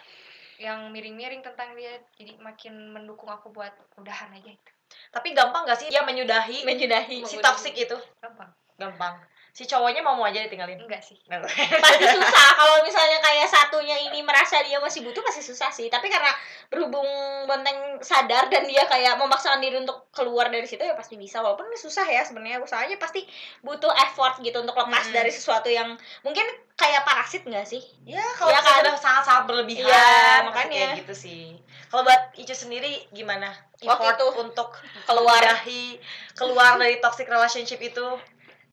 yang 0.63 0.88
miring-miring 0.95 1.43
tentang 1.43 1.75
dia, 1.75 2.00
jadi 2.15 2.39
makin 2.39 2.96
mendukung 2.96 3.27
aku 3.27 3.51
buat 3.51 3.75
udahan 4.00 4.32
aja 4.32 4.48
itu. 4.48 4.72
Tapi 5.12 5.36
gampang 5.36 5.67
gak 5.67 5.75
sih 5.84 5.91
dia 5.91 6.05
menyudahi 6.08 6.63
Menyudahi. 6.63 7.27
si 7.27 7.36
toxic 7.43 7.75
itu? 7.75 7.98
Gampang. 8.24 8.50
Gampang. 8.79 9.20
Si 9.53 9.70
cowoknya 9.70 10.01
mau 10.01 10.17
mau 10.17 10.25
aja 10.25 10.41
ditinggalin. 10.41 10.82
Enggak 10.82 11.03
sih. 11.03 11.20
pasti 11.84 12.05
susah 12.10 12.48
kalau 12.58 12.82
misalnya 12.82 13.20
kayak 13.22 13.46
satunya 13.46 13.98
ini 14.10 14.25
merasa 14.25 14.63
dia 14.65 14.82
masih 14.82 15.05
butuh 15.05 15.22
pasti 15.22 15.46
susah 15.46 15.70
sih 15.70 15.91
tapi 15.93 16.10
karena 16.10 16.34
berhubung 16.74 17.05
Bonteng 17.46 18.01
sadar 18.01 18.50
dan 18.50 18.65
dia 18.65 18.88
kayak 18.89 19.20
memaksakan 19.22 19.62
diri 19.62 19.77
untuk 19.77 20.02
keluar 20.13 20.46
dari 20.48 20.63
situ 20.63 20.79
ya 20.79 20.93
pasti 20.93 21.17
bisa 21.17 21.41
walaupun 21.41 21.65
susah 21.74 22.05
ya 22.05 22.22
sebenarnya 22.22 22.62
usahanya 22.62 22.96
pasti 22.96 23.25
butuh 23.60 23.89
effort 23.89 24.38
gitu 24.39 24.62
untuk 24.62 24.77
lepas 24.77 25.03
Mm-mm. 25.03 25.15
dari 25.15 25.27
sesuatu 25.27 25.65
yang 25.67 25.93
mungkin 26.22 26.46
kayak 26.74 27.01
parasit 27.01 27.41
nggak 27.41 27.65
sih 27.65 27.82
Ya 28.05 28.22
kalau 28.38 28.50
Ya 28.50 28.62
kan? 28.62 28.86
udah 28.86 28.93
sangat-sangat 28.96 29.43
berlebihan, 29.46 29.89
pasti 29.89 30.48
makanya. 30.48 30.70
kayak 30.70 31.01
gitu 31.01 31.15
sih. 31.15 31.43
Kalau 31.88 32.03
buat 32.03 32.29
Icu 32.34 32.53
sendiri 32.53 33.10
gimana? 33.10 33.50
Effort 33.79 34.13
itu 34.15 34.27
untuk 34.38 34.70
keluar. 35.03 35.41
menyudahi, 35.41 35.98
keluar 36.34 36.77
dari 36.77 36.98
toxic 37.00 37.25
relationship 37.25 37.79
itu. 37.79 38.05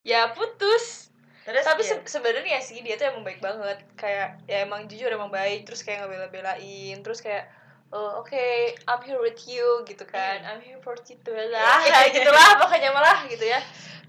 ya 0.00 0.32
putus 0.32 1.08
Terus 1.40 1.60
tapi 1.62 1.82
iya. 1.82 1.92
se- 1.94 2.08
sebenarnya 2.10 2.56
sih 2.58 2.80
dia 2.80 2.94
tuh 2.94 3.08
emang 3.08 3.20
baik 3.20 3.40
banget 3.40 3.80
kayak 3.94 4.40
ya 4.44 4.62
emang 4.62 4.84
jujur 4.86 5.08
emang 5.08 5.28
baik 5.28 5.64
terus 5.64 5.80
kayak 5.80 6.04
ngebela-belain 6.04 7.00
terus 7.00 7.20
kayak 7.20 7.48
oh, 7.90 8.22
oke 8.22 8.46
I'm 8.86 9.02
here 9.02 9.20
with 9.20 9.38
you 9.46 9.82
gitu 9.86 10.06
kan. 10.06 10.42
I'm 10.46 10.62
here 10.62 10.78
for 10.82 10.94
you 11.06 11.18
too 11.20 11.34
lah. 11.34 11.82
Kayak 11.82 12.10
gitulah 12.16 12.58
pokoknya 12.62 12.90
malah 12.94 13.26
gitu 13.26 13.44
ya. 13.46 13.60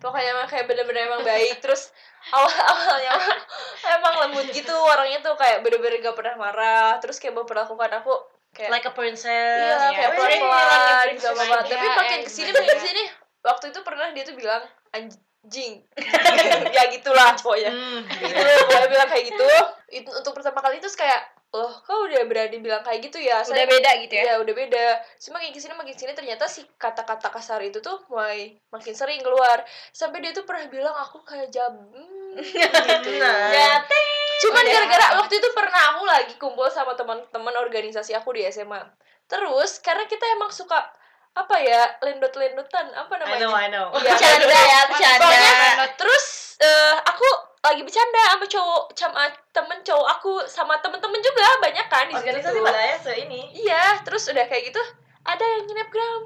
Pokoknya 0.01 0.33
emang 0.33 0.47
kayak 0.49 0.65
bener-bener 0.65 1.09
emang 1.09 1.21
baik. 1.21 1.61
Terus 1.61 1.93
awal-awalnya 2.33 3.11
mah 3.21 3.37
emang 3.97 4.13
lembut 4.27 4.47
gitu 4.53 4.73
orangnya 4.73 5.21
tuh 5.21 5.33
kayak 5.37 5.65
bener-bener 5.65 6.01
gak 6.01 6.17
pernah 6.17 6.35
marah. 6.37 6.91
Terus 7.01 7.17
kayak 7.17 7.37
memperlakukan 7.37 8.01
aku 8.01 8.13
kayak 8.51 8.69
like 8.69 8.87
a 8.87 8.93
princess. 8.93 9.79
iya 9.79 9.89
kayak 9.95 10.11
Wih, 10.11 10.19
pelan-pelan 10.19 11.07
princess 11.07 11.31
gitu 11.31 11.47
apa 11.47 11.55
tapi 11.63 11.87
makin 11.87 12.19
eh, 12.19 12.25
ke 12.27 12.31
sini 12.31 12.49
makin 12.51 12.67
ke 12.67 12.83
sini 12.83 13.03
waktu 13.47 13.65
itu 13.71 13.79
pernah 13.81 14.07
dia 14.11 14.23
tuh 14.27 14.35
bilang 14.37 14.63
anjing. 14.91 15.81
Ya 16.75 16.83
gitulah 16.91 17.33
pokoknya. 17.39 17.71
Hmm, 17.71 18.05
gitu 18.05 18.43
boleh 18.69 18.87
bilang 18.91 19.07
kayak 19.09 19.23
gitu. 19.33 19.49
Itu 19.89 20.09
untuk 20.13 20.37
pertama 20.37 20.61
kali 20.61 20.77
terus 20.83 20.93
kayak 20.99 21.30
loh 21.51 21.73
kau 21.83 22.07
udah 22.07 22.23
berani 22.31 22.63
bilang 22.63 22.79
kayak 22.79 23.11
gitu 23.11 23.19
ya? 23.19 23.43
Udah 23.43 23.67
beda 23.67 23.91
gitu 24.07 24.13
ya? 24.15 24.23
Iya 24.23 24.33
udah 24.39 24.53
beda. 24.55 24.85
Cuma 25.19 25.43
makin 25.43 25.51
ke 25.51 25.59
sini 25.59 25.73
makin 25.75 25.91
ke 25.91 25.99
sini 25.99 26.13
ternyata 26.15 26.47
si 26.47 26.63
kata-kata 26.79 27.27
kasar 27.27 27.59
itu 27.59 27.83
tuh 27.83 27.99
mulai 28.07 28.55
makin 28.71 28.95
sering 28.95 29.19
keluar. 29.19 29.59
Sampai 29.91 30.23
dia 30.23 30.31
tuh 30.31 30.47
pernah 30.47 30.63
bilang 30.71 30.95
aku 30.95 31.19
kayak 31.27 31.51
jam 31.51 31.75
hmm, 31.75 32.39
gitu. 32.39 33.09
Nah. 33.19 33.51
ya 33.51 33.83
Cuman 34.41 34.63
gara-gara 34.63 35.05
waktu 35.21 35.37
itu 35.37 35.49
pernah 35.51 35.81
aku 35.93 36.03
lagi 36.07 36.33
kumpul 36.39 36.71
sama 36.71 36.95
teman-teman 36.95 37.55
organisasi 37.61 38.15
aku 38.15 38.33
di 38.33 38.47
SMA 38.47 38.81
Terus 39.27 39.83
karena 39.83 40.07
kita 40.07 40.23
emang 40.39 40.49
suka 40.55 40.79
apa 41.31 41.55
ya 41.63 41.87
lendot-lendotan 42.03 42.91
apa 42.91 43.13
I 43.15 43.19
namanya 43.23 43.47
know, 43.47 43.55
I 43.55 43.67
know. 43.71 43.87
Iya, 43.95 44.11
bercanda 44.19 44.59
ya 44.59 44.79
bercanda. 44.91 45.23
Pokoknya 45.23 45.87
terus 45.95 46.25
eh, 46.61 46.95
aku 47.03 47.27
lagi 47.61 47.81
bercanda 47.85 48.21
sama 48.33 48.45
cowok 48.49 48.83
sama 48.97 49.21
temen 49.53 49.79
cowok 49.85 50.07
aku 50.17 50.31
sama 50.49 50.73
temen-temen 50.81 51.21
juga 51.21 51.45
banyak 51.61 51.87
kan 51.89 52.09
di 52.09 52.17
Organisasi 52.17 52.57
pada 52.57 52.81
ya 52.81 52.97
se 52.97 53.11
ini. 53.21 53.41
iya 53.53 54.01
terus 54.01 54.25
udah 54.33 54.45
kayak 54.49 54.73
gitu 54.73 54.81
ada 55.21 55.45
yang 55.45 55.69
snapgram 55.69 56.21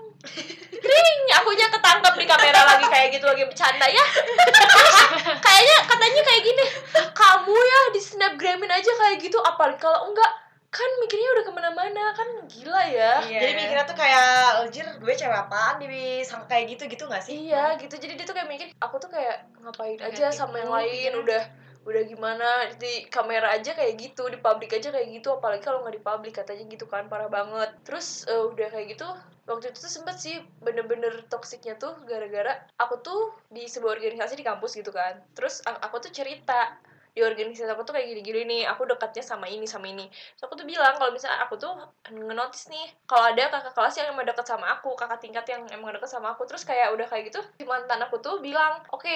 kering 0.72 1.22
akunya 1.36 1.68
ketangkep 1.68 2.14
di 2.16 2.26
kamera 2.26 2.62
lagi 2.64 2.88
kayak 2.88 3.08
gitu 3.12 3.28
lagi 3.28 3.44
bercanda 3.44 3.84
ya. 3.92 4.06
Terus 4.48 4.98
kayaknya 5.46 5.78
katanya 5.84 6.22
kayak 6.24 6.42
gini 6.48 6.66
kamu 7.12 7.56
ya 7.60 7.82
di 7.92 8.00
snapgramin 8.00 8.72
aja 8.72 8.92
kayak 8.96 9.20
gitu 9.20 9.36
apalagi 9.44 9.84
kalau 9.84 10.08
enggak 10.08 10.32
kan 10.76 10.92
mikirnya 11.00 11.30
udah 11.40 11.46
ke 11.48 11.54
mana-mana 11.56 12.04
kan 12.12 12.30
gila 12.52 12.84
ya. 12.92 13.24
Iya. 13.24 13.40
Jadi 13.40 13.54
mikirnya 13.56 13.86
tuh 13.88 13.98
kayak 13.98 14.32
anjir 14.60 14.86
gue 15.00 15.14
cewek 15.16 15.40
apaan 15.48 15.80
di 15.80 16.20
sama 16.28 16.44
kayak 16.52 16.76
gitu 16.76 16.84
gitu 16.92 17.04
gak 17.08 17.24
sih? 17.24 17.48
Iya 17.48 17.80
gitu. 17.80 17.96
Jadi 17.96 18.20
dia 18.20 18.26
tuh 18.28 18.36
kayak 18.36 18.50
mikir 18.52 18.68
aku 18.84 19.00
tuh 19.00 19.08
kayak 19.08 19.48
ngapain 19.64 19.96
aja 20.04 20.36
sama 20.36 20.60
yang 20.60 20.68
mulu 20.68 20.84
lain 20.84 21.12
udah 21.24 21.44
udah 21.88 22.04
gimana? 22.04 22.50
Di 22.76 23.08
kamera 23.08 23.56
aja 23.56 23.72
kayak 23.72 23.96
gitu 23.96 24.28
di 24.28 24.36
publik 24.44 24.76
aja 24.76 24.92
kayak 24.92 25.08
gitu. 25.16 25.40
Apalagi 25.40 25.64
kalau 25.64 25.88
nggak 25.88 25.96
di 25.96 26.04
publik 26.04 26.36
katanya 26.36 26.68
gitu 26.68 26.86
kan 26.92 27.08
parah 27.08 27.32
banget. 27.32 27.72
Terus 27.88 28.28
eh, 28.28 28.44
udah 28.44 28.68
kayak 28.68 29.00
gitu 29.00 29.08
waktu 29.46 29.70
itu 29.72 29.78
tuh 29.78 29.94
sempet 29.94 30.18
sih 30.18 30.42
bener-bener 30.60 31.22
toksiknya 31.30 31.78
tuh 31.78 31.94
gara-gara 32.10 32.66
aku 32.82 32.98
tuh 33.06 33.22
di 33.54 33.70
sebuah 33.70 34.02
organisasi 34.02 34.36
di 34.36 34.44
kampus 34.44 34.76
gitu 34.76 34.92
kan. 34.92 35.24
Terus 35.38 35.64
aku 35.64 36.04
tuh 36.04 36.12
cerita 36.12 36.76
di 37.16 37.24
organisasi 37.24 37.72
aku 37.72 37.88
tuh 37.88 37.96
kayak 37.96 38.12
gini-gini 38.12 38.44
nih 38.44 38.62
aku 38.68 38.84
dekatnya 38.84 39.24
sama 39.24 39.48
ini 39.48 39.64
sama 39.64 39.88
ini. 39.88 40.12
So 40.36 40.52
aku 40.52 40.60
tuh 40.60 40.68
bilang 40.68 41.00
kalau 41.00 41.16
misalnya 41.16 41.48
aku 41.48 41.56
tuh 41.56 41.72
ngenotis 42.12 42.68
nih 42.68 42.92
kalau 43.08 43.32
ada 43.32 43.48
kakak 43.48 43.72
kelas 43.72 43.96
yang 44.04 44.08
emang 44.12 44.28
deket 44.28 44.44
sama 44.44 44.68
aku 44.76 44.92
kakak 45.00 45.24
tingkat 45.24 45.48
yang 45.48 45.64
emang 45.72 45.96
deket 45.96 46.12
sama 46.12 46.36
aku 46.36 46.44
terus 46.44 46.68
kayak 46.68 46.92
udah 46.92 47.08
kayak 47.08 47.32
gitu 47.32 47.40
mantan 47.64 48.04
aku 48.04 48.20
tuh 48.20 48.44
bilang 48.44 48.84
oke 48.92 49.16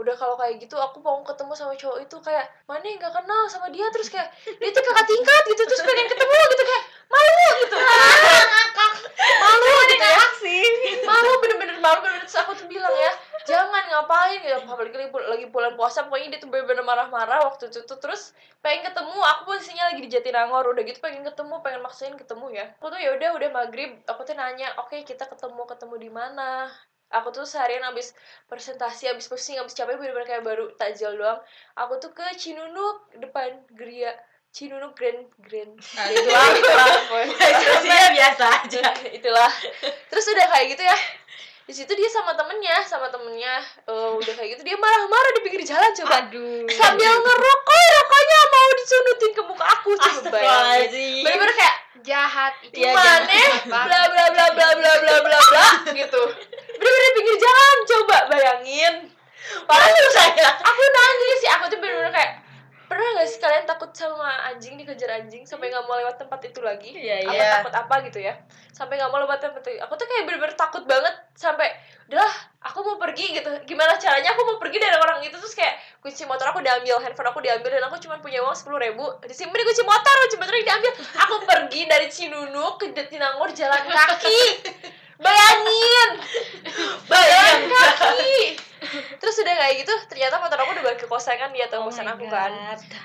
udah 0.00 0.14
kalau 0.16 0.34
kayak 0.40 0.58
gitu 0.64 0.74
aku 0.80 0.98
mau 1.04 1.20
ketemu 1.20 1.52
sama 1.52 1.76
cowok 1.76 1.98
itu 2.02 2.16
kayak 2.24 2.48
mana 2.64 2.82
yang 2.82 2.98
nggak 2.98 3.14
kenal 3.14 3.42
sama 3.46 3.68
dia? 3.70 3.86
Terus 3.94 4.08
kayak 4.08 4.32
dia 4.58 4.70
tuh 4.72 4.82
kakak 4.82 5.06
tingkat 5.06 5.42
gitu 5.54 5.62
terus 5.68 5.82
pengen 5.86 6.06
ketemu 6.08 6.34
gitu 6.34 6.64
kayak 6.66 6.84
malu 7.06 7.48
gitu. 7.62 7.76
Malu 9.40 9.72
gitu 9.92 10.04
ya. 10.04 10.20
Malu 11.04 11.30
bener-bener 11.44 11.76
malu 11.78 11.98
bener-bener. 12.00 12.24
Terus 12.24 12.40
aku 12.40 12.52
tuh 12.56 12.66
bilang 12.66 12.92
ya 12.96 13.12
jangan 13.50 13.84
ngapain? 13.90 14.40
Ya 14.46 14.56
apalagi 14.62 14.94
lagi, 14.94 15.10
lagi 15.10 15.46
bulan 15.50 15.74
puasa 15.74 16.06
pokoknya 16.06 16.38
dia 16.38 16.40
tuh 16.40 16.48
bener-bener 16.54 16.86
marah-marah 16.86 17.42
waktu 17.50 17.66
itu 17.74 17.82
tuh. 17.82 17.98
Terus 17.98 18.30
pengen 18.62 18.86
ketemu 18.86 19.18
aku 19.18 19.50
posisinya 19.50 19.90
lagi 19.90 20.00
di 20.06 20.10
Jatinangor. 20.10 20.70
Udah 20.70 20.82
gitu 20.86 21.02
pengen 21.02 21.26
ketemu 21.26 21.58
pengen 21.60 21.82
maksain 21.82 22.14
ketemu 22.14 22.46
ya. 22.54 22.64
Aku 22.78 22.94
tuh 22.94 23.00
ya 23.02 23.10
udah 23.18 23.30
udah 23.34 23.48
maghrib. 23.50 23.90
Aku 24.06 24.22
tuh 24.22 24.38
nanya 24.38 24.70
oke 24.78 25.02
kita 25.02 25.26
ketemu 25.26 25.62
ketemu 25.66 25.94
di 25.98 26.10
mana? 26.14 26.70
Aku 27.10 27.34
tuh 27.34 27.42
seharian 27.42 27.82
abis 27.90 28.14
presentasi 28.46 29.10
abis 29.10 29.26
pusing 29.26 29.58
abis 29.58 29.74
capek 29.74 29.98
bener-bener 29.98 30.30
kayak 30.30 30.46
baru 30.46 30.70
takjil 30.78 31.18
doang. 31.18 31.42
Aku 31.74 31.98
tuh 31.98 32.14
ke 32.14 32.22
Cinunuk 32.38 33.10
depan 33.18 33.66
geria 33.74 34.14
Cinunuk 34.50 34.94
Grand 34.94 35.26
Grand. 35.42 35.74
Itulah 36.10 36.46
itulah 36.54 36.88
Ekspresinya 37.34 38.08
biasa 38.18 38.44
aja. 38.62 38.82
itulah. 39.10 39.50
Terus 40.10 40.26
udah 40.30 40.46
kayak 40.54 40.66
gitu 40.74 40.82
ya 40.86 40.96
di 41.70 41.74
situ 41.78 41.92
dia 41.94 42.10
sama 42.10 42.34
temennya 42.34 42.82
sama 42.82 43.06
temennya 43.06 43.62
eh, 43.86 44.10
udah 44.18 44.32
kayak 44.34 44.58
gitu 44.58 44.62
dia 44.66 44.74
marah-marah 44.74 45.30
di 45.38 45.40
pinggir 45.46 45.62
jalan 45.62 45.86
coba. 46.02 46.26
Aduh. 46.26 46.66
Sambil 46.66 47.14
ngerokok 47.14 47.82
rokoknya 47.94 48.38
mau 48.50 48.70
disunutin 48.74 49.30
ke 49.38 49.42
muka 49.46 49.64
aku 49.78 49.90
coba 49.94 50.34
bayangin. 50.34 51.22
Bener-bener 51.22 51.54
kayak 51.54 51.76
jahat. 52.02 52.52
Itu 52.66 52.74
Iya, 52.74 52.90
mana 52.90 53.22
jahat. 53.22 53.62
bla 53.86 54.02
bla 54.10 54.24
bla 54.34 54.46
bla 54.50 54.68
bla 54.74 54.92
bla 54.98 55.14
bla 55.22 55.38
bla 55.46 55.66
gitu. 55.94 56.22
Bener-bener 56.74 57.10
pinggir 57.14 57.36
jalan 57.38 57.76
coba 57.86 58.16
bayangin. 58.26 58.94
Parah 59.70 59.86
tuh 59.94 60.10
saya. 60.10 60.50
aku 60.66 60.82
nangis 60.82 61.36
sih 61.38 61.50
aku 61.54 61.64
tuh 61.70 61.78
bener-bener 61.78 62.10
kayak 62.10 62.49
pernah 62.90 63.06
gak 63.22 63.28
sih 63.30 63.38
kalian 63.38 63.70
takut 63.70 63.94
sama 63.94 64.50
anjing 64.50 64.74
dikejar 64.74 65.22
anjing 65.22 65.46
sampai 65.46 65.70
nggak 65.70 65.86
mau 65.86 65.94
lewat 65.94 66.18
tempat 66.18 66.42
itu 66.42 66.58
lagi? 66.58 66.90
Iya, 66.90 67.22
apa 67.22 67.38
iya. 67.38 67.50
takut 67.62 67.74
apa 67.78 67.94
gitu 68.10 68.18
ya? 68.18 68.34
Sampai 68.74 68.98
nggak 68.98 69.14
mau 69.14 69.22
lewat 69.22 69.38
tempat 69.38 69.62
itu. 69.62 69.78
Aku 69.78 69.94
tuh 69.94 70.10
kayak 70.10 70.26
bener-bener 70.26 70.58
takut 70.58 70.82
banget 70.82 71.14
sampai 71.38 71.70
udahlah 72.10 72.34
aku 72.66 72.82
mau 72.82 72.98
pergi 72.98 73.38
gitu. 73.38 73.46
Gimana 73.62 73.94
caranya 73.94 74.34
aku 74.34 74.42
mau 74.42 74.58
pergi 74.58 74.82
dari 74.82 74.98
orang 74.98 75.22
itu? 75.22 75.38
Terus 75.38 75.54
kayak 75.54 75.78
kunci 76.02 76.26
motor 76.26 76.50
aku 76.50 76.66
diambil 76.66 76.98
handphone 76.98 77.30
aku 77.30 77.38
diambil 77.38 77.70
dan 77.70 77.86
aku 77.86 78.02
cuma 78.02 78.18
punya 78.18 78.42
uang 78.42 78.58
sepuluh 78.58 78.82
ribu. 78.82 79.06
Disimpan 79.22 79.54
di 79.54 79.66
kunci 79.70 79.82
motor 79.86 80.14
kunci 80.26 80.36
motornya 80.42 80.64
diambil. 80.74 80.92
Aku 81.30 81.34
pergi 81.46 81.80
dari 81.86 82.10
Cinunuk 82.10 82.82
ke 82.82 82.90
Jatinangor 82.90 83.54
jalan 83.54 83.86
kaki. 83.86 84.40
Bayangin. 85.22 86.10
Jalan 87.06 87.58
kaki 87.70 88.69
terus 89.16 89.36
udah 89.38 89.54
kayak 89.54 89.74
gitu 89.82 89.94
ternyata 90.06 90.38
motor 90.38 90.58
aku 90.58 90.70
udah 90.74 90.84
balik 90.84 91.00
ke 91.00 91.06
kosan 91.06 91.36
kan 91.36 91.50
dia 91.50 91.66
tahu 91.66 91.86
kosan 91.86 92.06
aku 92.06 92.26
kan. 92.26 92.50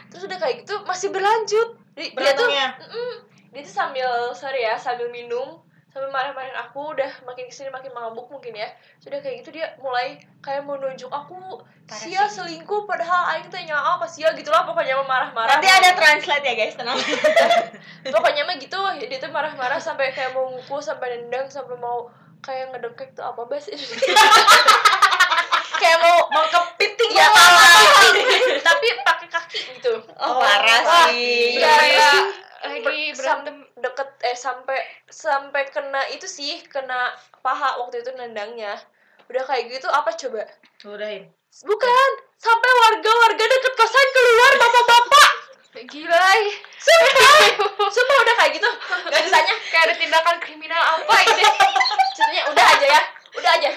Terus 0.10 0.24
udah 0.26 0.38
kayak 0.38 0.56
gitu 0.64 0.82
masih 0.84 1.10
berlanjut. 1.10 1.78
Di- 1.94 2.12
dia 2.12 2.34
tuh. 2.34 2.48
Mm-mm. 2.50 3.14
dia 3.56 3.62
tuh 3.64 3.72
sambil 3.72 4.10
sorry 4.36 4.68
ya 4.68 4.76
sambil 4.76 5.08
minum 5.08 5.64
sambil 5.88 6.12
marah-marahin 6.12 6.52
aku 6.60 6.92
udah 6.92 7.08
makin 7.24 7.48
ke 7.48 7.56
sini 7.56 7.72
makin 7.72 7.88
mabuk 7.96 8.28
mungkin 8.28 8.52
ya. 8.52 8.68
Sudah 9.00 9.24
kayak 9.24 9.40
gitu 9.40 9.56
dia 9.56 9.80
mulai 9.80 10.20
kayak 10.44 10.68
mau 10.68 10.76
nunjuk 10.76 11.08
aku 11.08 11.64
sia 11.88 12.28
selingkuh 12.28 12.84
padahal 12.84 13.32
aing 13.32 13.48
teh 13.48 13.64
nyawa 13.64 13.96
apa 13.96 14.04
sia 14.04 14.36
gitulah 14.36 14.68
pokoknya 14.68 15.00
mah 15.00 15.08
marah-marah. 15.08 15.56
Nanti 15.56 15.72
ada 15.72 15.96
translate 15.96 16.44
ya 16.44 16.54
guys 16.60 16.76
tenang. 16.76 17.00
Pokoknya 18.14 18.44
mah 18.44 18.60
gitu 18.60 18.76
dia 19.08 19.18
tuh 19.24 19.32
marah-marah 19.32 19.80
sampai 19.80 20.12
kayak 20.12 20.36
mau 20.36 20.52
nguku 20.52 20.84
sampai 20.84 21.16
nendang 21.16 21.48
sampai 21.48 21.80
mau 21.80 22.12
kayak 22.44 22.76
ngedekek 22.76 23.16
tuh 23.18 23.26
apa 23.26 23.42
bahasa 23.48 23.74
Indonesia 23.74 24.14
kayak 25.76 26.00
mau 26.02 26.18
mau 26.32 26.46
kepiting 26.48 27.12
ya 27.14 27.28
kepiting. 27.30 28.60
Tapi 28.62 28.88
pakai 29.02 29.28
kaki 29.30 29.60
gitu. 29.78 29.94
Oh 30.18 30.40
parah 30.40 30.82
Wah, 30.84 31.08
sih. 31.12 31.60
iya, 31.60 31.74
terus 31.78 32.08
lagi 32.66 33.02
sam- 33.14 33.46
berantem. 33.46 33.56
deket 33.78 34.10
eh 34.26 34.34
sampai 34.34 34.80
sampai 35.06 35.64
kena 35.70 36.02
itu 36.10 36.26
sih 36.26 36.66
kena 36.66 37.14
paha 37.40 37.78
waktu 37.80 38.02
itu 38.02 38.12
nendangnya. 38.14 38.80
Udah 39.26 39.44
kayak 39.46 39.70
gitu 39.70 39.88
apa 39.88 40.14
coba? 40.14 40.46
Udahin. 40.84 41.30
bukan. 41.64 42.10
Sampai 42.36 42.72
warga-warga 42.84 43.44
deket 43.48 43.74
kosan 43.74 44.08
keluar 44.12 44.52
bapak-bapak. 44.60 45.30
Gila 45.88 46.30
sumpah. 46.78 47.36
Sumpah 47.96 48.18
udah 48.24 48.36
kayak 48.40 48.52
gitu. 48.56 48.70
Nggak 49.08 49.22
bisanya 49.24 49.54
kayak 49.72 49.84
ada 49.92 49.96
tindakan 49.96 50.36
kriminal 50.40 50.84
apa 50.84 51.16
ini? 51.26 51.44
Ceritanya 52.16 52.42
udah 52.52 52.66
aja 52.76 52.88
ya 52.88 53.02
udah 53.38 53.52
aja. 53.60 53.72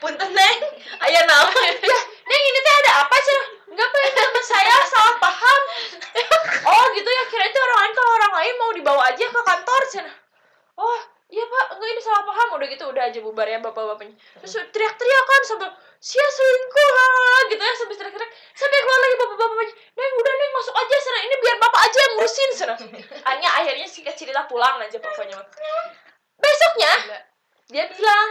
Punten 0.00 0.30
neng. 0.34 0.58
Ayah 1.02 1.22
naon 1.28 1.52
ya 1.52 1.72
neng 2.02 2.42
ini 2.48 2.58
teh 2.60 2.74
ada 2.84 2.92
apa 3.06 3.16
sih 3.20 3.36
nggak 3.72 3.88
teman 3.88 4.44
saya 4.44 4.76
salah 4.88 5.16
paham. 5.20 5.60
Oh 6.68 6.84
gitu 6.96 7.08
ya. 7.08 7.22
Kira 7.30 7.44
itu 7.48 7.58
orang 7.60 7.78
lain. 7.84 7.92
Kalau 7.96 8.10
orang 8.16 8.32
lain 8.42 8.54
mau 8.58 8.70
dibawa 8.76 9.02
aja 9.12 9.24
ke 9.28 9.40
kantor 9.40 9.82
cina 9.90 10.12
oh 10.80 11.00
iya 11.32 11.44
pak. 11.44 11.64
Enggak 11.76 11.88
ini 11.92 12.00
salah 12.00 12.22
paham. 12.26 12.48
Udah 12.58 12.66
gitu 12.68 12.84
udah 12.88 13.02
aja 13.08 13.18
bubar 13.20 13.46
ya 13.48 13.58
bapak-bapaknya. 13.60 14.16
Terus 14.42 14.54
teriak-teriak 14.72 15.24
kan 15.28 15.42
sampai 15.48 15.70
sia 16.02 16.26
selingkuh 16.26 16.90
lah 16.92 17.40
gitu 17.52 17.62
ya 17.62 17.74
sampai 17.78 17.96
teriak-teriak. 17.96 18.32
Sampai 18.56 18.78
keluar 18.82 19.00
lagi 19.00 19.16
bapak-bapaknya. 19.20 19.74
Neng 19.92 20.12
udah 20.18 20.34
neng 20.34 20.50
masuk 20.52 20.74
aja 20.76 20.96
sana 21.02 21.20
ini 21.24 21.34
biar 21.40 21.56
bapak 21.60 21.80
aja 21.84 21.98
yang 22.00 22.12
ngurusin 22.16 22.50
sana 22.54 22.74
hanya 23.28 23.48
akhirnya 23.60 23.86
singkat 23.88 24.14
cerita 24.16 24.46
pulang 24.46 24.78
aja 24.80 24.96
pokoknya 25.00 25.36
besoknya 26.38 26.92
dia 27.68 27.84
bilang 27.92 28.28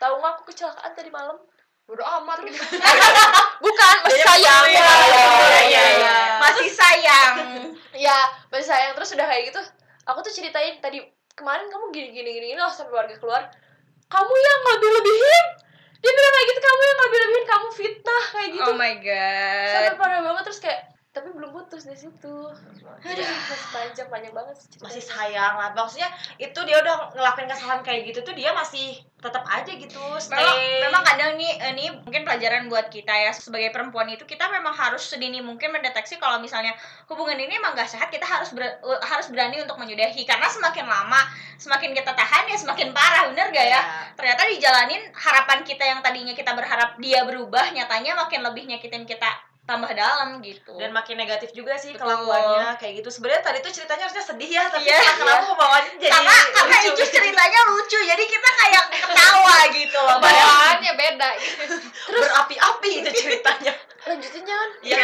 tahu 0.00 0.14
nggak 0.18 0.32
aku 0.40 0.42
kecelakaan 0.48 0.92
tadi 0.96 1.12
malam? 1.12 1.36
Bodo 1.84 2.00
amat. 2.00 2.40
Gitu 2.42 2.56
bukan 3.64 3.94
masih 4.08 4.22
sayang. 4.24 4.64
Iya, 4.66 4.88
iya, 5.04 5.24
iya, 5.68 5.84
iya. 6.00 6.16
masih 6.40 6.68
sayang. 6.72 7.34
Ya 7.92 8.18
masih 8.48 8.66
sayang. 8.72 8.92
Terus 8.96 9.12
udah 9.14 9.26
kayak 9.28 9.52
gitu 9.52 9.60
aku 10.08 10.18
tuh 10.24 10.32
ceritain 10.32 10.80
tadi 10.80 11.04
kemarin 11.36 11.68
kamu 11.68 11.92
gini 11.92 12.08
gini 12.16 12.30
gini 12.40 12.48
loh 12.56 12.72
sampai 12.72 12.96
warga 12.96 13.14
keluar. 13.20 13.46
Kamu 14.10 14.32
yang 14.32 14.60
lebih 14.74 14.90
lebihin 14.90 15.46
dia 16.00 16.12
bilang 16.16 16.32
kayak 16.32 16.46
gitu 16.48 16.60
kamu 16.64 16.80
yang 16.80 16.98
lebih 16.98 17.18
lebihin 17.20 17.44
kamu 17.46 17.68
fitnah 17.76 18.24
kayak 18.32 18.48
gitu. 18.56 18.70
Oh 18.72 18.76
my 18.80 18.94
god. 19.04 19.70
Sampai 19.76 19.94
parah 20.00 20.20
banget 20.24 20.42
terus 20.48 20.60
kayak 20.64 20.89
tapi 21.10 21.26
belum 21.34 21.50
putus 21.50 21.90
di 21.90 21.96
situ. 21.98 22.36
Aduh, 23.02 23.26
masih 23.26 23.68
panjang 23.74 24.06
panjang 24.06 24.30
banget 24.30 24.54
sih 24.62 24.66
ceritanya. 24.70 24.86
masih 24.86 25.02
sayang 25.02 25.54
lah. 25.58 25.68
Maksudnya 25.74 26.08
itu 26.38 26.60
dia 26.62 26.78
udah 26.78 27.10
ngelakuin 27.18 27.50
kesalahan 27.50 27.82
kayak 27.82 28.14
gitu 28.14 28.22
tuh 28.22 28.30
dia 28.38 28.54
masih 28.54 28.94
tetap 29.18 29.42
aja 29.50 29.72
gitu 29.74 29.98
stay. 30.22 30.38
Memang, 30.38 30.56
memang 30.86 31.02
kadang 31.02 31.30
nih 31.34 31.52
ini 31.74 31.86
mungkin 32.06 32.22
pelajaran 32.22 32.70
buat 32.70 32.94
kita 32.94 33.10
ya 33.10 33.34
sebagai 33.34 33.74
perempuan 33.74 34.06
itu 34.06 34.22
kita 34.22 34.46
memang 34.54 34.70
harus 34.70 35.02
sedini 35.02 35.42
mungkin 35.42 35.74
mendeteksi 35.74 36.14
kalau 36.22 36.38
misalnya 36.38 36.78
hubungan 37.10 37.36
ini 37.42 37.58
emang 37.58 37.74
gak 37.74 37.90
sehat 37.90 38.14
kita 38.14 38.24
harus 38.24 38.54
ber- 38.54 38.78
uh, 38.86 39.02
harus 39.02 39.26
berani 39.34 39.58
untuk 39.58 39.82
menyudahi. 39.82 40.22
Karena 40.22 40.46
semakin 40.46 40.86
lama 40.86 41.26
semakin 41.58 41.90
kita 41.90 42.14
tahan 42.14 42.46
ya 42.46 42.54
semakin 42.54 42.94
parah 42.94 43.26
bener 43.34 43.50
gak 43.50 43.66
ya? 43.66 43.82
Ternyata 44.14 44.46
dijalanin 44.46 45.02
harapan 45.10 45.66
kita 45.66 45.82
yang 45.82 45.98
tadinya 46.06 46.38
kita 46.38 46.54
berharap 46.54 47.02
dia 47.02 47.26
berubah 47.26 47.66
nyatanya 47.74 48.14
makin 48.14 48.46
lebih 48.46 48.70
nyakitin 48.70 49.10
kita 49.10 49.49
tambah 49.62 49.92
dalam 49.92 50.40
gitu. 50.40 50.74
Dan 50.74 50.90
makin 50.90 51.14
negatif 51.14 51.52
juga 51.52 51.76
sih 51.76 51.94
Betul. 51.94 52.02
kelakuannya 52.02 52.74
kayak 52.76 53.00
gitu. 53.00 53.08
Sebenarnya 53.08 53.42
tadi 53.44 53.58
tuh 53.60 53.70
ceritanya 53.70 54.02
harusnya 54.04 54.24
sedih 54.24 54.50
ya 54.50 54.64
tapi 54.66 54.82
Iya. 54.84 54.98
entah 54.98 55.16
kenapa 55.16 55.52
bawanya 55.54 55.90
jadi 55.94 56.10
karena 56.10 56.34
karena 56.50 56.76
lucu 56.76 56.88
itu 56.90 57.00
gitu. 57.00 57.14
ceritanya 57.14 57.60
lucu 57.68 57.98
jadi 58.00 58.24
kita 58.24 58.50
kayak 58.56 58.84
ketawa 58.90 59.56
gitu 59.78 59.98
loh 60.00 60.16
bawaannya 60.18 60.92
beda 60.98 61.28
berapi-api 62.08 62.90
itu 62.98 63.10
ceritanya. 63.14 63.72
Lanjutin 64.10 64.42
jangan 64.42 64.70
Iya. 64.82 64.96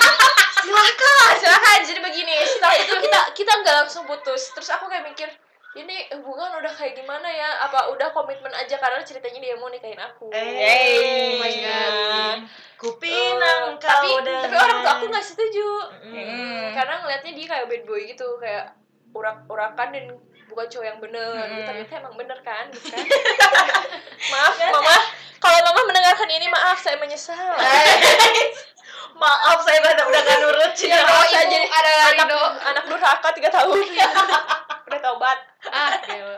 silakan. 0.64 1.32
Silakan. 1.38 1.78
Jadi 1.84 2.00
begini 2.00 2.34
setelah 2.46 2.76
itu 2.76 2.94
kita 2.98 3.20
kita 3.32 3.52
nggak 3.62 3.74
langsung 3.86 4.04
putus. 4.04 4.50
Terus 4.52 4.68
aku 4.72 4.88
kayak 4.88 5.06
mikir 5.06 5.28
ini 5.72 5.96
hubungan 6.12 6.50
udah 6.56 6.72
kayak 6.72 6.94
gimana 6.94 7.26
ya? 7.26 7.62
Apa 7.62 7.88
udah 7.88 8.10
komitmen 8.10 8.50
aja? 8.50 8.74
Karena 8.76 8.98
ceritanya 9.00 9.38
dia 9.38 9.54
mau 9.54 9.68
nikahin 9.68 9.98
aku. 9.98 10.26
Eh, 10.28 10.50
oh 11.30 11.38
my 11.38 11.52
god. 11.56 12.38
Kupinang 12.74 13.64
Eh, 13.70 13.78
kau 13.78 13.86
tapi 13.86 14.08
dengan- 14.20 14.42
tapi 14.42 14.56
orang 14.56 14.78
tua 14.80 14.92
aku 14.92 15.04
nggak 15.06 15.22
setuju. 15.24 15.68
Mm. 16.02 16.72
karena 16.72 16.94
ngelihatnya 16.98 17.32
dia 17.32 17.46
kayak 17.46 17.66
bad 17.66 17.82
boy 17.84 18.00
gitu 18.04 18.28
kayak 18.36 18.72
urak-urakan 19.10 19.88
dan 19.90 20.04
bukan 20.46 20.66
cowok 20.66 20.82
yang 20.84 20.98
bener. 20.98 21.34
Hmm. 21.36 21.62
ternyata 21.62 21.92
emang 21.96 22.14
bener 22.16 22.38
kan 22.40 22.64
gitu 22.72 22.90
kan 22.90 23.04
maaf. 24.28 24.54
Mama 24.56 24.96
kalau 25.38 25.58
mama 25.62 25.80
mendengarkan 25.84 26.26
ini 26.28 26.46
maaf 26.48 26.78
saya 26.78 26.96
menyesal. 26.96 27.36
Maaf 29.12 29.60
saya 29.60 29.76
udah 29.78 29.92
udah 30.02 30.20
gak 30.22 30.38
nurut 30.40 30.72
ya, 30.78 30.96
kalau 30.98 31.20
ibu 31.22 31.44
jadi 31.44 31.66
ada 31.68 31.92
anak 32.16 32.28
anak 32.64 32.84
durhaka 32.86 33.28
tiga 33.30 33.52
tahun 33.52 33.76
udah 34.88 34.98
taubat 34.98 35.38
ah 35.66 35.92
gila. 36.00 36.36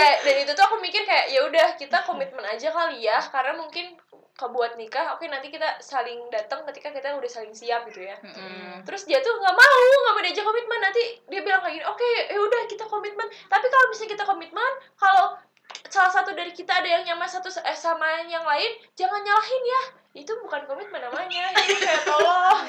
Iya, 0.00 0.24
dan 0.24 0.36
itu 0.48 0.52
tuh 0.56 0.64
aku 0.64 0.76
mikir 0.80 1.04
kayak 1.04 1.28
ya 1.28 1.44
udah 1.44 1.68
kita 1.76 2.00
komitmen 2.08 2.44
aja 2.48 2.72
kali 2.72 3.04
ya, 3.04 3.20
karena 3.28 3.52
mungkin 3.60 4.00
kebuat 4.40 4.80
nikah, 4.80 5.20
oke 5.20 5.28
nanti 5.28 5.52
kita 5.52 5.76
saling 5.84 6.32
datang 6.32 6.64
ketika 6.72 6.88
kita 6.88 7.12
udah 7.12 7.28
saling 7.28 7.52
siap 7.52 7.84
gitu 7.92 8.08
ya. 8.08 8.16
Mm-mm. 8.24 8.80
Terus 8.88 9.04
dia 9.04 9.20
tuh 9.20 9.36
nggak 9.36 9.52
mau, 9.52 9.80
nggak 9.84 10.14
mau 10.16 10.22
diajak 10.24 10.46
komitmen. 10.48 10.80
Nanti 10.80 11.02
dia 11.28 11.44
bilang 11.44 11.60
kayak 11.60 11.76
gini, 11.76 11.84
oke, 11.84 12.10
ya 12.32 12.40
udah 12.40 12.60
kita 12.64 12.88
komitmen. 12.88 13.28
Tapi 13.28 13.66
kalau 13.68 13.86
misalnya 13.92 14.10
kita 14.16 14.24
komitmen, 14.24 14.72
kalau 14.96 15.36
salah 15.86 16.10
satu 16.10 16.30
dari 16.32 16.50
kita 16.50 16.70
ada 16.72 16.88
yang 16.88 17.02
nyaman 17.04 17.26
satu 17.26 17.50
eh, 17.60 17.74
sama 17.74 18.06
yang 18.24 18.42
lain, 18.42 18.70
jangan 18.94 19.20
nyalahin 19.20 19.62
ya. 19.64 19.82
Itu 20.16 20.32
bukan 20.40 20.66
komitmen 20.66 20.98
namanya. 21.00 21.54
Itu 21.54 21.74
kayak 21.78 22.02
tolong. 22.08 22.62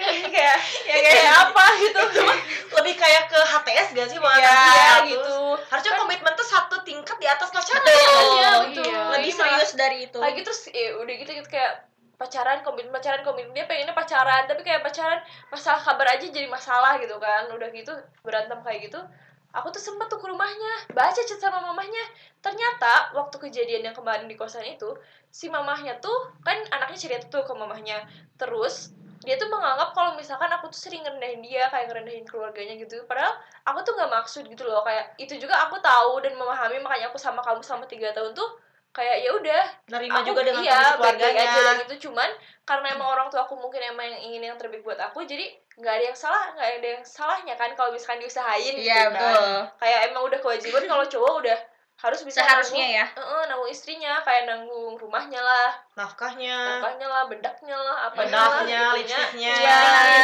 ini 0.00 0.26
kayak 0.26 0.58
ya 0.86 0.94
kayak 0.96 1.34
apa 1.44 1.64
gitu. 1.78 2.00
lebih 2.80 2.94
kayak 2.96 3.28
ke 3.28 3.36
HTS 3.36 3.88
gak 3.92 4.08
sih 4.08 4.18
buat 4.18 4.32
Iya, 4.32 4.48
anak 4.48 5.00
gitu. 5.12 5.38
harusnya 5.68 5.92
komitmen 6.00 6.32
tuh 6.32 6.46
satu 6.48 6.76
tingkat 6.82 7.16
di 7.20 7.28
atas 7.28 7.52
pacaran 7.52 7.84
Iya, 7.84 8.08
Iya. 8.24 8.50
betul. 8.64 8.94
lebih 9.12 9.32
serius 9.34 9.70
dari 9.76 10.08
itu 10.08 10.16
lagi 10.16 10.40
terus 10.40 10.70
ya 10.72 10.96
udah 10.96 11.14
gitu 11.14 11.30
gitu 11.36 11.48
kayak 11.50 11.84
pacaran 12.16 12.64
komitmen 12.64 12.92
pacaran 12.92 13.20
komitmen 13.20 13.52
dia 13.52 13.68
pengennya 13.68 13.92
pacaran 13.92 14.48
tapi 14.48 14.60
kayak 14.60 14.80
pacaran 14.80 15.20
masalah 15.48 15.80
kabar 15.80 16.16
aja 16.16 16.24
jadi 16.24 16.48
masalah 16.48 16.96
gitu 16.96 17.16
kan 17.16 17.48
udah 17.52 17.68
gitu 17.72 17.92
berantem 18.24 18.60
kayak 18.60 18.88
gitu 18.88 19.00
aku 19.50 19.74
tuh 19.74 19.82
sempet 19.82 20.06
tuh 20.06 20.22
ke 20.22 20.26
rumahnya 20.30 20.94
baca 20.94 21.20
chat 21.20 21.38
sama 21.38 21.58
mamahnya. 21.60 22.04
Ternyata 22.40 23.14
waktu 23.18 23.36
kejadian 23.36 23.90
yang 23.90 23.96
kemarin 23.96 24.30
di 24.30 24.38
kosan 24.38 24.64
itu 24.66 24.94
si 25.30 25.50
mamahnya 25.50 25.98
tuh 25.98 26.34
kan 26.46 26.56
anaknya 26.70 26.98
cerita 26.98 27.26
tuh 27.26 27.42
ke 27.42 27.52
mamahnya. 27.54 28.06
Terus 28.38 28.94
dia 29.20 29.36
tuh 29.36 29.52
menganggap 29.52 29.92
kalau 29.92 30.16
misalkan 30.16 30.48
aku 30.48 30.72
tuh 30.72 30.80
sering 30.80 31.04
ngerendahin 31.04 31.44
dia 31.44 31.68
kayak 31.68 31.92
ngerendahin 31.92 32.24
keluarganya 32.24 32.74
gitu. 32.80 33.04
Padahal 33.04 33.36
aku 33.68 33.84
tuh 33.84 33.92
nggak 33.98 34.10
maksud 34.10 34.42
gitu 34.48 34.64
loh. 34.64 34.80
Kayak 34.86 35.12
itu 35.20 35.34
juga 35.36 35.60
aku 35.68 35.76
tahu 35.82 36.24
dan 36.24 36.32
memahami 36.38 36.80
makanya 36.80 37.12
aku 37.12 37.20
sama 37.20 37.44
kamu 37.44 37.60
selama 37.60 37.84
tiga 37.84 38.16
tahun 38.16 38.32
tuh 38.32 38.48
kayak 38.96 39.16
ya 39.20 39.30
udah. 39.36 39.62
Nerima 39.92 40.24
aku 40.24 40.32
juga 40.32 40.40
dengan 40.46 40.62
iya, 40.64 40.96
keluarganya 40.96 41.42
aja 41.44 41.60
dan 41.60 41.76
gitu. 41.84 42.08
Cuman 42.08 42.30
karena 42.64 42.86
emang 42.96 43.08
orang 43.12 43.26
tua 43.28 43.44
aku 43.44 43.58
mungkin 43.60 43.82
emang 43.82 44.08
yang 44.08 44.22
ingin 44.32 44.42
yang 44.54 44.56
terbaik 44.56 44.80
buat 44.86 44.98
aku 44.98 45.26
jadi 45.28 45.52
nggak 45.80 45.94
ada 45.94 46.04
yang 46.04 46.14
salah 46.14 46.44
nggak 46.52 46.68
ada 46.74 46.88
yang 46.90 47.02
salahnya 47.02 47.54
kan 47.54 47.72
kalau 47.72 47.90
misalkan 47.90 48.20
diusahain 48.20 48.74
gitu 48.74 48.84
iya 48.84 49.08
kan. 49.08 49.16
betul. 49.16 49.48
Kayak 49.78 50.00
emang 50.06 50.22
udah 50.24 50.38
kewajiban 50.38 50.84
kalau 50.84 51.04
cowok 51.04 51.34
udah 51.40 51.58
harus 51.98 52.20
bisa 52.22 52.40
seharusnya 52.40 52.80
ya. 52.86 53.04
nanggung, 53.06 53.28
Heeh, 53.28 53.42
nanggung 53.46 53.68
istrinya 53.68 54.12
kayak 54.20 54.44
nanggung 54.44 54.96
rumahnya 54.96 55.36
lah. 55.38 55.68
Nafkahnya. 55.94 56.56
Nafkahnya 56.74 57.06
lah 57.06 57.22
bedaknya 57.26 57.76
lah 57.76 57.96
apa 58.06 58.20
gitu 58.20 58.32
bedaknya 58.32 58.82
lipstiknya 58.94 59.52
Iya. 59.54 59.80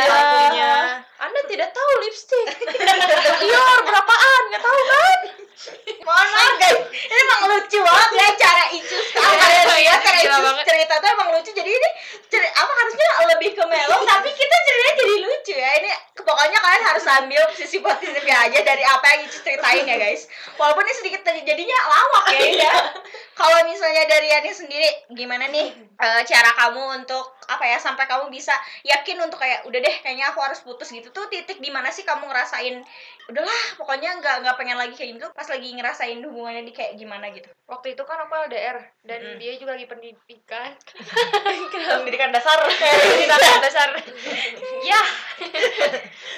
lampunya 0.07 0.73
anda 1.17 1.41
tidak 1.47 1.69
tahu 1.71 1.91
lipstick 1.99 2.47
Dior 3.41 3.79
berapaan? 3.83 4.43
Nggak 4.47 4.63
tahu 4.63 4.81
kan? 4.87 5.19
Mohon 5.99 6.29
maaf 6.31 6.53
guys. 6.59 6.79
Ini 6.87 7.17
emang 7.19 7.41
lucu 7.47 7.79
banget 7.81 8.11
ya 8.15 8.27
cara 8.39 8.65
Icu 8.71 8.97
sekarang 9.03 9.37
Iya, 9.37 9.63
ya 9.65 9.77
iya, 9.77 9.95
cara 9.99 10.17
gila 10.19 10.29
Icu 10.31 10.45
banget. 10.45 10.65
cerita 10.67 10.95
tuh 10.97 11.09
emang 11.11 11.29
lucu 11.31 11.51
jadi 11.51 11.71
ini 11.71 11.89
ceri- 12.27 12.55
apa 12.55 12.73
harusnya 12.75 13.07
lebih 13.27 13.51
ke 13.53 13.65
melo 13.65 13.97
tapi 14.03 14.29
kita 14.31 14.57
ceritanya 14.63 14.95
jadi 14.95 15.15
lucu 15.19 15.55
ya 15.55 15.71
ini 15.75 15.91
pokoknya 16.15 16.59
kalian 16.59 16.85
harus 16.85 17.05
ambil 17.11 17.43
sisi 17.53 17.79
positifnya 17.79 18.36
aja 18.47 18.59
dari 18.63 18.85
apa 18.87 19.07
yang 19.13 19.21
Icu 19.27 19.39
ceritain 19.43 19.85
ya 19.85 19.97
guys. 19.99 20.31
Walaupun 20.55 20.87
ini 20.87 20.95
sedikit 20.95 21.21
jadinya 21.27 21.79
lawak 21.91 22.27
ya 22.31 22.43
ya 22.63 22.73
kalau 23.37 23.69
misalnya 23.69 24.09
dari 24.09 24.33
Yani 24.33 24.49
sendiri 24.49 24.89
gimana 25.13 25.45
nih 25.47 25.69
eh, 25.77 26.23
cara 26.25 26.51
kamu 26.57 27.05
untuk 27.05 27.37
apa 27.47 27.69
ya 27.69 27.77
sampai 27.77 28.09
kamu 28.09 28.33
bisa 28.33 28.57
yakin 28.83 29.21
untuk 29.21 29.37
kayak 29.39 29.69
udah 29.69 29.77
deh 29.77 29.97
kayaknya 30.01 30.33
aku 30.33 30.41
harus 30.41 30.65
putus 30.65 30.89
gitu? 30.89 31.13
Tuh 31.13 31.29
titik 31.29 31.61
di 31.61 31.69
mana 31.69 31.93
sih 31.93 32.03
kamu 32.03 32.25
ngerasain 32.27 32.81
udahlah 33.27 33.61
pokoknya 33.77 34.23
nggak 34.23 34.37
nggak 34.47 34.57
pengen 34.57 34.79
lagi 34.79 34.95
kayak 34.97 35.19
gitu 35.19 35.27
pas 35.35 35.45
lagi 35.45 35.69
ngerasain 35.75 36.19
hubungannya 36.25 36.65
di 36.65 36.73
kayak 36.73 36.97
gimana 36.97 37.29
gitu? 37.31 37.53
Waktu 37.69 37.93
itu 37.93 38.03
kan 38.09 38.25
aku 38.25 38.33
LDR 38.49 38.79
dan 39.05 39.21
Mm. 39.27 39.39
dia 39.43 39.53
juga 39.61 39.75
lagi 39.77 39.85
pendidikan. 39.91 40.71
Pendidikan 42.01 42.31
dasar. 42.33 42.57
Pendidikan 43.03 43.61
dasar. 43.61 43.91
Ya. 44.81 45.03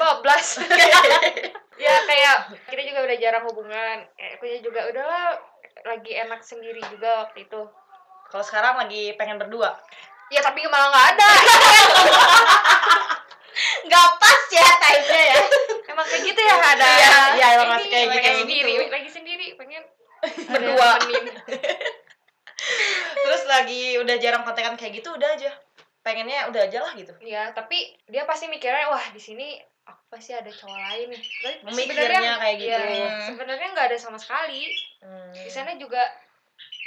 Bablas. 0.03 0.49
Ya 1.79 1.95
kayak 2.11 2.59
kita 2.75 2.83
juga 2.91 3.07
udah 3.07 3.17
jarang 3.23 3.47
hubungan. 3.47 4.03
Kayak 4.19 4.43
aku 4.43 4.51
juga 4.67 4.91
udahlah 4.91 5.39
lagi 5.89 6.13
enak 6.15 6.41
sendiri 6.41 6.81
juga 6.87 7.25
waktu 7.25 7.43
itu 7.43 7.61
kalau 8.27 8.45
sekarang 8.45 8.77
lagi 8.77 9.13
pengen 9.15 9.37
berdua 9.37 9.73
ya 10.29 10.41
tapi 10.41 10.61
malah 10.65 10.89
nggak 10.89 11.07
ada 11.11 11.29
nggak 13.81 14.09
pas 14.17 14.41
ya 14.51 14.69
time-nya 14.79 15.23
ya 15.27 15.39
emang 15.89 16.07
kayak 16.07 16.23
gitu 16.23 16.41
ya 16.41 16.55
ada 16.55 16.87
Iya, 16.87 17.11
iya, 17.35 17.47
emang 17.57 17.67
Ini 17.67 17.73
masih 17.75 17.91
kayak 17.91 18.07
gitu. 18.37 18.39
sendiri 18.39 18.73
lagi 18.89 19.11
sendiri 19.11 19.47
pengen 19.55 19.83
Berdua. 20.53 20.91
terus 23.19 23.43
lagi 23.47 23.97
udah 23.97 24.17
jarang 24.17 24.43
kontekan 24.43 24.75
kayak 24.75 24.99
gitu 24.99 25.11
udah 25.11 25.31
aja 25.31 25.51
pengennya 26.01 26.49
udah 26.49 26.63
aja 26.65 26.79
lah 26.81 26.93
gitu 26.93 27.13
Iya, 27.21 27.51
tapi 27.53 27.77
dia 28.05 28.25
pasti 28.25 28.47
mikirnya 28.47 28.89
wah 28.89 29.05
di 29.09 29.19
sini 29.19 29.59
aku 29.85 30.03
pasti 30.11 30.33
ada 30.33 30.49
cowok 30.49 30.69
lain 30.75 31.07
nih. 31.09 31.23
Tapi 31.65 31.73
sebenarnya- 31.75 32.37
kayak 32.37 32.57
gitu. 32.59 32.81
iya, 32.93 33.09
sebenarnya 33.25 33.69
nggak 33.73 33.87
ada 33.89 33.99
sama 33.99 34.17
sekali. 34.17 34.69
Hmm. 34.99 35.31
Di 35.31 35.47
sana 35.47 35.75
juga 35.75 36.01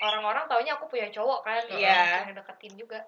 orang-orang 0.02 0.45
taunya 0.45 0.74
aku 0.74 0.86
punya 0.86 1.08
cowok 1.08 1.39
kan, 1.41 1.62
Iya. 1.69 2.26
yang 2.26 2.36
deketin 2.36 2.76
juga. 2.76 3.00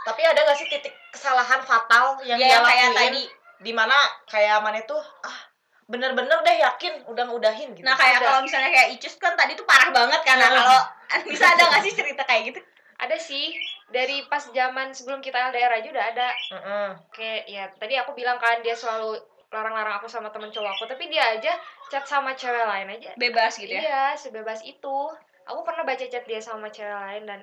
tapi 0.00 0.22
ada 0.22 0.40
gak 0.40 0.56
sih 0.56 0.64
titik 0.66 0.94
kesalahan 1.10 1.60
fatal 1.60 2.16
yang 2.22 2.38
Ya, 2.38 2.48
dia 2.48 2.58
kayak 2.60 2.64
lakuin 2.86 2.96
tadi. 2.96 3.22
di 3.58 3.72
mana 3.72 3.92
kayak 4.24 4.62
mana 4.62 4.80
tuh 4.82 4.96
ah 5.20 5.38
bener-bener 5.84 6.38
deh 6.38 6.56
yakin 6.56 7.02
udah 7.04 7.24
ngudahin 7.24 7.72
gitu 7.72 7.82
nah 7.82 7.92
kayak 7.92 8.22
kalau 8.22 8.40
misalnya 8.40 8.70
kayak 8.70 8.94
Icus 8.94 9.16
kan 9.16 9.34
tadi 9.34 9.52
tuh 9.52 9.64
parah 9.64 9.90
banget 9.90 10.22
kan 10.22 10.38
nah 10.38 10.48
Hmm. 10.48 10.56
kalau 10.56 10.80
bisa 11.28 11.44
ada 11.46 11.66
nggak 11.66 11.82
sih 11.82 11.92
cerita 11.92 12.22
kayak 12.22 12.42
gitu 12.46 12.60
Ada 12.96 13.16
sih 13.16 13.52
dari 13.86 14.22
pas 14.24 14.42
zaman 14.44 14.90
sebelum 14.90 15.18
kita 15.18 15.38
LDR 15.46 15.70
aja 15.72 15.88
udah 15.88 16.04
ada. 16.08 16.28
Mm-mm. 16.50 16.88
Kayak 17.08 17.42
ya 17.46 17.64
tadi 17.72 17.94
aku 17.94 18.10
bilang 18.12 18.34
kan 18.36 18.58
dia 18.58 18.74
selalu 18.74 19.18
larang-larang 19.50 19.96
aku 19.96 20.06
sama 20.06 20.28
temen 20.28 20.48
cowok 20.48 20.70
aku, 20.70 20.84
tapi 20.86 21.08
dia 21.08 21.24
aja 21.30 21.56
chat 21.88 22.04
sama 22.04 22.32
cewek 22.32 22.62
lain 22.62 22.88
aja. 22.90 23.10
bebas 23.16 23.56
gitu 23.56 23.68
ya 23.68 23.80
Iya, 23.80 24.04
sebebas 24.14 24.60
itu. 24.62 24.96
Aku 25.44 25.60
pernah 25.62 25.80
baca 25.82 26.02
chat 26.02 26.22
dia 26.22 26.36
sama 26.38 26.68
cewek 26.68 26.92
lain 26.92 27.24
dan 27.24 27.40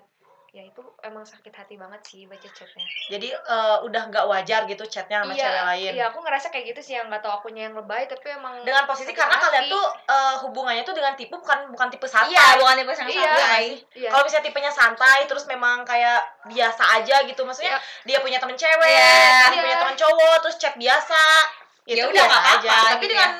ya 0.52 0.64
itu 0.64 0.80
emang 1.02 1.20
sakit 1.22 1.52
hati 1.52 1.76
banget 1.76 2.00
sih 2.02 2.24
baca 2.24 2.48
chatnya 2.48 2.86
Jadi 3.10 3.28
eh, 3.28 3.78
udah 3.82 4.08
nggak 4.08 4.24
wajar 4.24 4.64
gitu 4.64 4.86
chatnya 4.86 5.20
sama 5.20 5.36
cewek 5.36 5.64
lain. 5.66 5.92
iya 5.92 6.08
aku 6.08 6.24
ngerasa 6.24 6.48
kayak 6.48 6.72
gitu 6.72 6.80
sih 6.82 6.94
yang 6.96 7.12
nggak 7.12 7.20
tahu 7.20 7.34
akunya 7.36 7.68
yang 7.68 7.76
lebay 7.76 8.08
tapi 8.08 8.32
emang 8.32 8.64
Dengan 8.64 8.88
posisi 8.88 9.12
karena 9.12 9.36
hati. 9.36 9.44
kalian 9.44 9.66
tuh 9.68 9.84
eh, 10.08 10.36
hubungannya 10.40 10.84
tuh 10.84 10.96
dengan 10.96 11.12
tipe 11.12 11.36
bukan 11.36 11.68
bukan 11.68 11.92
tipe 11.92 12.08
santai. 12.08 12.32
Iya, 12.32 12.56
bukan 12.56 12.72
tipe 12.78 12.88
yang 12.88 13.04
Iya. 13.04 13.20
santai. 13.28 13.66
iya 13.92 14.08
Kalau 14.08 14.24
misalnya 14.24 14.46
tipenya 14.46 14.72
santai 14.72 15.20
terus 15.26 15.44
memang 15.44 15.84
kayak 15.84 16.24
biasa 16.48 16.84
aja 16.96 17.26
gitu 17.26 17.42
maksudnya 17.44 17.76
Iya. 17.76 17.80
dia 18.06 18.18
punya 18.22 18.40
temen 18.40 18.56
cewek, 18.56 18.88
Iya. 18.88 19.52
dia 19.52 19.60
punya 19.60 19.78
temen 19.78 19.98
cowok 19.98 20.36
terus 20.40 20.56
chat 20.56 20.78
biasa. 20.78 21.20
Ya 21.86 21.94
itu 22.02 22.10
udah, 22.10 22.24
nggak 22.26 22.42
apa-apa. 22.42 22.60
aja. 22.60 22.70
Tapi 22.98 23.06
gitu 23.06 23.14
dengan 23.14 23.32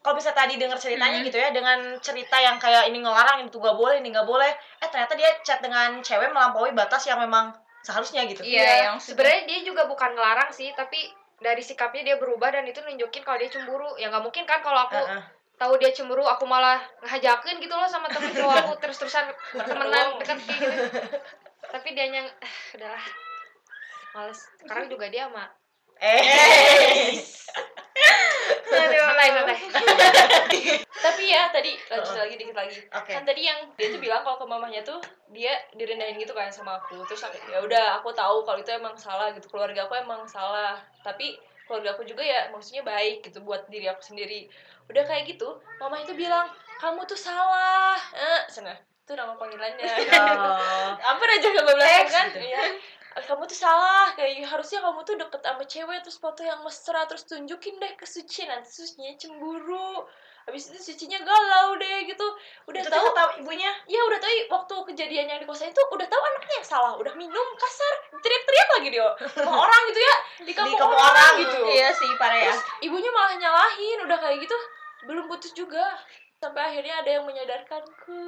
kalau 0.00 0.14
bisa 0.14 0.30
tadi 0.30 0.54
dengar 0.54 0.78
ceritanya 0.78 1.18
Mhm. 1.18 1.26
gitu 1.26 1.38
ya 1.40 1.48
dengan 1.50 1.78
cerita 1.98 2.36
yang 2.38 2.56
kayak 2.56 2.86
ini 2.86 3.02
ngelarang 3.02 3.42
itu 3.42 3.58
gak 3.58 3.74
boleh 3.74 3.98
ini 3.98 4.14
gak 4.14 4.22
boleh 4.22 4.46
eh 4.78 4.86
ternyata 4.86 5.18
dia 5.18 5.34
chat 5.42 5.58
dengan 5.58 5.98
cewek 5.98 6.30
melampaui 6.30 6.70
batas 6.70 7.02
yang 7.04 7.18
memang 7.18 7.50
seharusnya 7.82 8.22
gitu. 8.30 8.46
Iya, 8.46 8.86
yang 8.86 8.96
sebenarnya 9.02 9.50
dia 9.50 9.58
juga 9.66 9.82
bukan 9.84 10.14
ngelarang 10.14 10.54
sih 10.54 10.70
tapi 10.72 11.10
dari 11.36 11.58
sikapnya 11.58 12.06
dia 12.06 12.16
berubah 12.16 12.54
dan 12.54 12.62
itu 12.64 12.78
nunjukin 12.80 13.26
kalau 13.26 13.34
dia 13.36 13.50
cemburu. 13.50 13.98
Ya 13.98 14.06
nggak 14.06 14.22
mungkin 14.22 14.46
kan 14.46 14.62
kalau 14.62 14.86
aku 14.86 14.94
Heeh. 14.94 15.22
tahu 15.56 15.74
dia 15.74 15.90
cemburu 15.90 16.22
aku 16.22 16.46
malah 16.46 16.78
ngehajakin 17.02 17.58
gitu 17.58 17.74
loh 17.74 17.90
sama 17.90 18.06
temen 18.06 18.30
cowok 18.30 18.54
aku 18.62 18.72
terus 18.78 19.02
terusan 19.02 19.26
temenan 19.58 20.22
dekat 20.22 20.38
kayak 20.38 20.58
gitu. 20.60 20.82
Tapi 21.66 21.88
dia 21.98 22.06
yang 22.06 22.30
udahlah 22.78 23.04
males. 24.14 24.38
Sekarang 24.62 24.86
juga 24.86 25.10
dia 25.10 25.26
sama 25.26 25.50
eh 25.98 27.16
santai 28.66 29.28
santai 29.30 29.58
tapi 31.06 31.22
ya 31.30 31.48
tadi 31.54 31.72
lanjut 31.86 32.12
Heeh. 32.12 32.22
lagi 32.26 32.34
dikit 32.40 32.56
lagi. 32.56 32.78
Kan 32.90 33.22
tadi 33.22 33.42
yang 33.46 33.58
dia 33.78 33.88
tuh 33.92 34.00
bilang 34.02 34.26
kalau 34.26 34.42
ke 34.42 34.46
mamahnya 34.48 34.82
tuh 34.82 34.98
dia 35.30 35.54
direndahin 35.76 36.18
gitu 36.18 36.34
kan 36.34 36.50
sama 36.50 36.82
aku. 36.82 36.98
Terus 37.06 37.22
ya 37.46 37.62
udah 37.62 38.00
aku 38.00 38.10
tahu 38.10 38.42
kalau 38.42 38.58
itu 38.58 38.72
emang 38.74 38.96
salah 38.98 39.30
gitu. 39.36 39.46
Keluarga 39.46 39.86
aku 39.86 39.94
emang 39.94 40.26
salah. 40.26 40.80
Tapi 41.06 41.38
keluarga 41.66 41.94
aku 41.94 42.02
juga 42.06 42.22
ya 42.26 42.50
maksudnya 42.50 42.82
baik 42.82 43.22
gitu 43.22 43.44
buat 43.46 43.68
diri 43.70 43.86
aku 43.86 44.02
sendiri. 44.02 44.50
Udah 44.90 45.02
kayak 45.06 45.30
gitu 45.30 45.62
mama 45.78 46.02
itu 46.02 46.16
bilang 46.16 46.50
kamu 46.82 47.06
tuh 47.06 47.18
salah. 47.18 47.94
Eh 48.16 48.42
sana. 48.50 48.74
Itu 49.06 49.14
nama 49.14 49.38
panggilannya. 49.38 49.86
Oh. 50.18 50.90
apa 51.14 51.22
aja 51.22 51.48
kebablasan 51.54 52.02
Ex 52.02 52.08
kan? 52.10 52.28
Gitu. 52.34 52.46
Iya 53.16 53.24
kamu 53.24 53.48
tuh 53.48 53.56
salah 53.56 54.12
kayak 54.12 54.44
harusnya 54.44 54.84
kamu 54.84 55.00
tuh 55.08 55.16
deket 55.16 55.40
sama 55.40 55.64
cewek 55.64 55.98
terus 56.04 56.20
foto 56.20 56.44
yang 56.44 56.60
mesra 56.60 57.08
terus 57.08 57.24
tunjukin 57.24 57.80
deh 57.80 57.92
ke 57.96 58.04
Suci 58.04 58.44
nanti 58.44 58.68
Sucinya 58.68 59.16
cemburu. 59.16 60.04
Habis 60.44 60.70
itu 60.70 60.78
Sucinya 60.92 61.16
galau 61.24 61.80
deh 61.80 62.04
gitu. 62.04 62.26
Udah 62.68 62.84
itu 62.84 62.92
tahu 62.92 63.08
tahu 63.16 63.28
ibunya? 63.40 63.72
Ya 63.88 64.04
udah 64.04 64.20
tahu 64.20 64.32
waktu 64.52 64.74
kejadian 64.92 65.32
yang 65.32 65.40
di 65.40 65.48
kosan 65.48 65.72
itu 65.72 65.80
udah 65.80 66.06
tahu 66.06 66.22
anaknya 66.22 66.54
yang 66.60 66.68
salah. 66.68 66.92
Udah 67.00 67.16
minum 67.16 67.46
kasar. 67.56 67.94
Teriak-teriak 68.20 68.68
lagi 68.78 68.88
dia. 68.92 69.08
Sama 69.32 69.58
orang 69.64 69.80
gitu 69.90 70.00
ya. 70.04 70.14
Di 70.44 70.52
kampung, 70.52 70.78
kampung 70.78 71.00
orang, 71.00 71.16
orang, 71.16 71.32
gitu. 71.40 71.58
Iya 71.72 71.88
sih, 71.96 72.10
parah 72.20 72.38
ya. 72.38 72.52
terus 72.52 72.62
ibunya 72.84 73.10
malah 73.16 73.34
nyalahin 73.40 73.98
udah 74.06 74.18
kayak 74.20 74.38
gitu. 74.44 74.56
Belum 75.08 75.24
putus 75.26 75.56
juga 75.56 75.82
sampai 76.36 76.62
akhirnya 76.68 76.94
ada 77.00 77.10
yang 77.20 77.24
menyadarkanku 77.24 78.22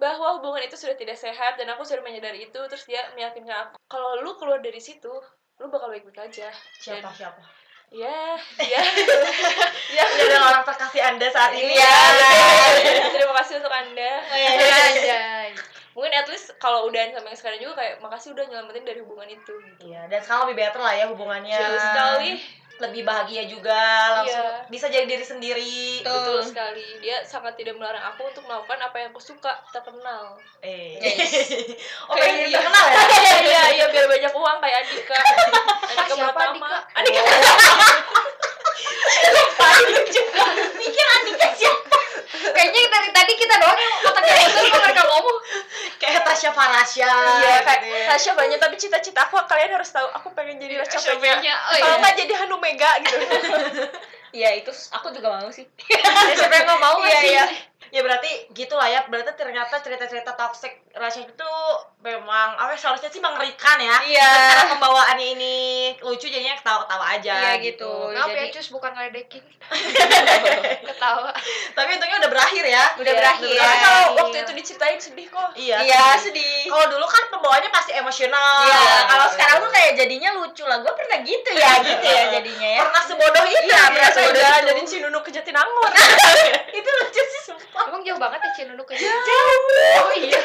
bahwa 0.00 0.40
hubungan 0.40 0.64
itu 0.64 0.76
sudah 0.80 0.96
tidak 0.96 1.20
sehat 1.20 1.60
dan 1.60 1.68
aku 1.72 1.84
sudah 1.84 2.00
menyadari 2.00 2.48
itu. 2.48 2.60
Terus 2.68 2.84
dia 2.88 3.04
meyakinkan 3.12 3.68
aku 3.68 3.76
kalau 3.86 4.20
lu 4.24 4.34
keluar 4.40 4.60
dari 4.64 4.80
situ 4.80 5.12
lu 5.58 5.66
bakal 5.68 5.90
baik-baik 5.90 6.30
aja. 6.30 6.48
Siapa 6.80 7.04
Dan- 7.04 7.16
siapa 7.16 7.42
ya 7.88 8.36
ya 8.60 8.82
ya 9.96 10.04
adalah 10.04 10.52
orang 10.52 10.64
terkasih 10.68 11.00
anda 11.00 11.24
saat 11.32 11.56
ini. 11.56 11.72
Iya, 11.72 11.96
ya 12.84 13.08
terima 13.16 13.32
kasih 13.40 13.64
untuk 13.64 13.72
anda. 13.72 14.12
Anjay. 14.28 15.56
mungkin 15.96 16.14
at 16.14 16.28
least 16.30 16.52
kalau 16.62 16.86
udahan 16.86 17.10
sama 17.10 17.32
yang 17.32 17.40
sekarang 17.40 17.58
juga 17.58 17.80
kayak 17.80 17.98
makasih 17.98 18.30
udah 18.36 18.44
nyelamatin 18.46 18.84
dari 18.86 19.00
hubungan 19.02 19.26
itu 19.32 19.50
gitu. 19.50 19.82
Iya, 19.88 20.04
dan 20.06 20.20
sekarang 20.20 20.46
lebih 20.46 20.68
better 20.68 20.78
lah 20.84 20.94
ya 20.94 21.04
hubungannya. 21.10 21.58
Betul 21.58 21.80
sekali 21.80 22.32
Lebih 22.78 23.02
bahagia 23.02 23.42
juga, 23.44 23.82
langsung 24.22 24.38
Iya. 24.38 24.70
bisa 24.70 24.86
jadi 24.86 25.02
diri 25.02 25.26
sendiri. 25.26 25.78
Betul. 25.98 26.14
betul 26.14 26.38
sekali 26.46 26.86
dia 27.02 27.26
sangat 27.26 27.58
tidak 27.58 27.74
melarang 27.74 28.02
aku 28.06 28.26
untuk 28.26 28.46
melakukan 28.46 28.78
apa 28.78 28.96
yang 28.98 29.08
aku 29.10 29.18
suka 29.18 29.50
terkenal 29.70 30.38
Eh. 30.62 30.98
Yes. 30.98 31.50
oh, 32.10 32.14
pengen 32.14 32.50
terkenal 32.50 32.84
ya? 32.86 33.02
iya 33.50 33.62
iya 33.74 33.86
biar 33.90 34.06
banyak 34.06 34.30
uang 34.30 34.58
kayak 34.58 34.78
Andika 34.86 35.18
Andika 35.90 36.14
siapa 36.14 36.32
Pratama 36.34 36.70
Andika? 36.94 37.20
Andika 39.18 40.44
Mikir 40.78 41.06
Andika 41.18 41.46
siapa? 41.54 41.98
kayaknya 42.48 42.80
dari 42.90 43.10
tadi 43.10 43.32
kita 43.34 43.54
doang 43.58 43.78
yang 43.78 43.94
otaknya 44.06 44.34
itu 44.46 44.60
mereka 44.70 45.02
ngomong 45.06 45.38
Kayak 45.98 46.22
Tasya 46.88 47.04
Farasya. 47.04 47.44
iya 47.44 47.56
kayak 47.60 47.80
gitu 47.84 47.92
ya. 47.94 48.06
Tasya 48.08 48.32
banyak 48.32 48.58
tapi 48.58 48.74
cita-cita 48.74 49.20
aku 49.22 49.36
kalian 49.44 49.70
harus 49.70 49.90
tahu 49.92 50.08
aku 50.10 50.32
pengen 50.32 50.56
jadi 50.56 50.80
Rasya 50.80 50.96
Fenya 50.96 51.12
Shopee-nya, 51.12 51.54
oh 51.54 51.74
kalau 51.76 51.94
iya. 51.94 52.00
nggak 52.00 52.14
jadi 52.16 52.32
Hanu 52.40 52.56
Mega 52.56 52.90
gitu 53.04 53.16
Iya, 54.28 54.60
itu 54.60 54.68
aku 54.92 55.08
juga 55.08 55.40
mau 55.40 55.48
sih. 55.48 55.64
Ya, 55.88 56.04
siapa 56.36 56.52
yang 56.52 56.68
nggak 56.68 56.80
mau 56.84 57.00
Iya, 57.00 57.16
sih 57.16 57.32
iya. 57.32 57.44
Ya 57.88 58.00
berarti 58.00 58.28
gitu 58.50 58.74
lah 58.74 58.86
ya. 58.86 59.00
Berarti 59.04 59.32
ternyata 59.34 59.78
cerita-cerita 59.78 60.32
toxic 60.32 60.70
relationship 60.92 61.32
itu 61.32 61.52
memang 61.98 62.54
apa 62.54 62.70
ya, 62.70 62.78
seharusnya 62.78 63.08
sih 63.08 63.18
mengerikan 63.18 63.76
ya. 63.76 63.96
Iya. 64.02 64.30
Karena 64.48 64.64
pembawaannya 64.70 65.26
ini 65.30 65.54
lucu 66.00 66.26
jadinya 66.26 66.54
ketawa-ketawa 66.54 67.04
aja 67.12 67.34
Iya, 67.34 67.64
gitu. 67.64 67.90
maaf 68.10 68.28
Jadi- 68.28 68.38
ya 68.40 68.54
cus 68.54 68.68
bukan 68.68 68.90
ngeledekin 68.92 69.42
ketawa 70.88 71.30
Tapi 71.72 71.88
untungnya 71.92 72.16
udah 72.18 72.30
berakhir 72.30 72.64
ya. 72.64 72.84
Udah 72.96 73.08
Iya, 73.08 73.20
berakhir. 73.20 73.48
tapi 73.48 73.58
Iya. 73.58 73.82
kalau 73.82 74.02
waktu 74.16 74.36
itu 74.38 74.52
diceritain 74.54 74.98
sedih 74.98 75.26
kok 75.28 75.48
Iya. 75.54 75.76
Iya, 75.80 76.04
sedih. 76.18 76.42
sedih. 76.42 76.70
Kalau 76.70 76.86
dulu 76.88 77.06
kan 77.06 77.22
pembawaannya 77.30 77.70
pasti 77.70 77.92
emosional. 77.94 78.56
Iya, 78.64 78.86
kalau 79.06 79.26
sekarang 79.30 79.56
tuh 79.60 79.70
kayak 79.70 79.92
jadinya 79.94 80.30
lucu 80.34 80.64
lah. 80.64 80.78
Gue 80.78 80.92
pernah 80.92 81.18
gitu 81.20 81.50
ya, 81.52 81.70
gitu 81.88 82.06
ya 82.06 82.22
jadinya 82.32 82.68
ya. 82.70 82.80
pernah 82.82 83.02
sebodoh 83.02 83.44
itu. 83.44 83.64
Iya, 83.64 83.76
ya, 83.76 83.82
pernah 83.88 84.10
sebodoh 84.10 84.40
jalan 84.40 84.58
itu. 84.58 84.68
dari 84.68 84.82
Cinunuk 84.88 85.22
ke 85.22 85.30
Jatinangor 85.30 85.90
itu 86.78 86.88
lucu 86.94 87.20
sih 87.22 87.42
sumpah. 87.44 87.77
Emang 87.86 88.02
jauh 88.02 88.20
banget 88.20 88.40
ya 88.42 88.50
Cinunuk 88.58 88.86
ke 88.90 88.94
Jauh. 88.98 90.02
oh 90.02 90.12
iya. 90.18 90.40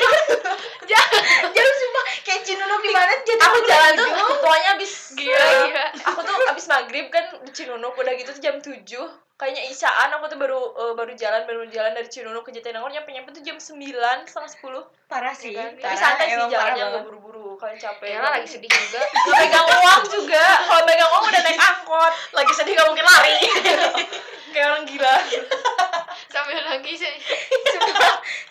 Jauh. 0.91 1.73
Sumpah. 1.73 2.03
Kayak 2.21 2.41
Cinunuk 2.45 2.79
di 2.85 2.89
mana 2.93 3.13
aku 3.17 3.59
jalan 3.65 3.91
tuh 3.97 4.09
pokoknya 4.43 4.69
abis 4.77 4.91
gila 5.17 5.47
gila. 5.65 5.85
Aku 6.13 6.19
tuh 6.21 6.35
abis 6.53 6.65
maghrib 6.69 7.07
kan 7.09 7.25
di 7.41 7.51
Cinunuk 7.51 7.97
udah 7.97 8.13
gitu 8.13 8.29
tuh 8.35 8.41
jam 8.43 8.55
7 8.61 8.85
kayaknya 9.33 9.65
isaan 9.65 10.13
aku 10.13 10.29
tuh 10.29 10.39
baru 10.39 10.61
eh, 10.77 10.93
baru 10.93 11.11
jalan 11.17 11.41
baru 11.49 11.65
jalan 11.67 11.91
dari 11.97 12.07
Cinunuk 12.07 12.45
ke 12.45 12.53
Jatinangor 12.53 12.93
nyampe 12.93 13.09
nyampe 13.11 13.33
tuh 13.33 13.43
jam 13.43 13.57
9 13.57 14.29
setengah 14.29 14.51
10 14.61 15.09
parah 15.09 15.35
sih. 15.35 15.51
Iya 15.53 15.73
kan? 15.73 15.81
tapi 15.81 15.95
santai 15.97 16.25
sih 16.29 16.47
jalannya 16.47 16.83
nggak 16.85 17.03
buru-buru 17.09 17.57
kalian 17.57 17.79
capek. 17.81 18.07
Ya 18.13 18.19
lah 18.21 18.31
lagi 18.37 18.49
sedih 18.49 18.69
juga. 18.69 19.01
Nggak 19.29 19.39
pegang 19.45 19.67
uang 19.67 20.03
juga. 20.09 20.45
Kalau 20.67 20.83
pegang 20.85 21.09
uang 21.11 21.23
udah 21.29 21.41
naik 21.45 21.59
angkot. 21.59 22.13
Lagi 22.33 22.53
sedih 22.55 22.73
gak 22.75 22.87
mungkin 22.89 23.05
lari. 23.05 23.37
kayak 24.53 24.67
orang 24.69 24.85
gila 24.85 25.15
sambil 26.53 26.69
lagi 26.69 26.93
sih 26.93 27.09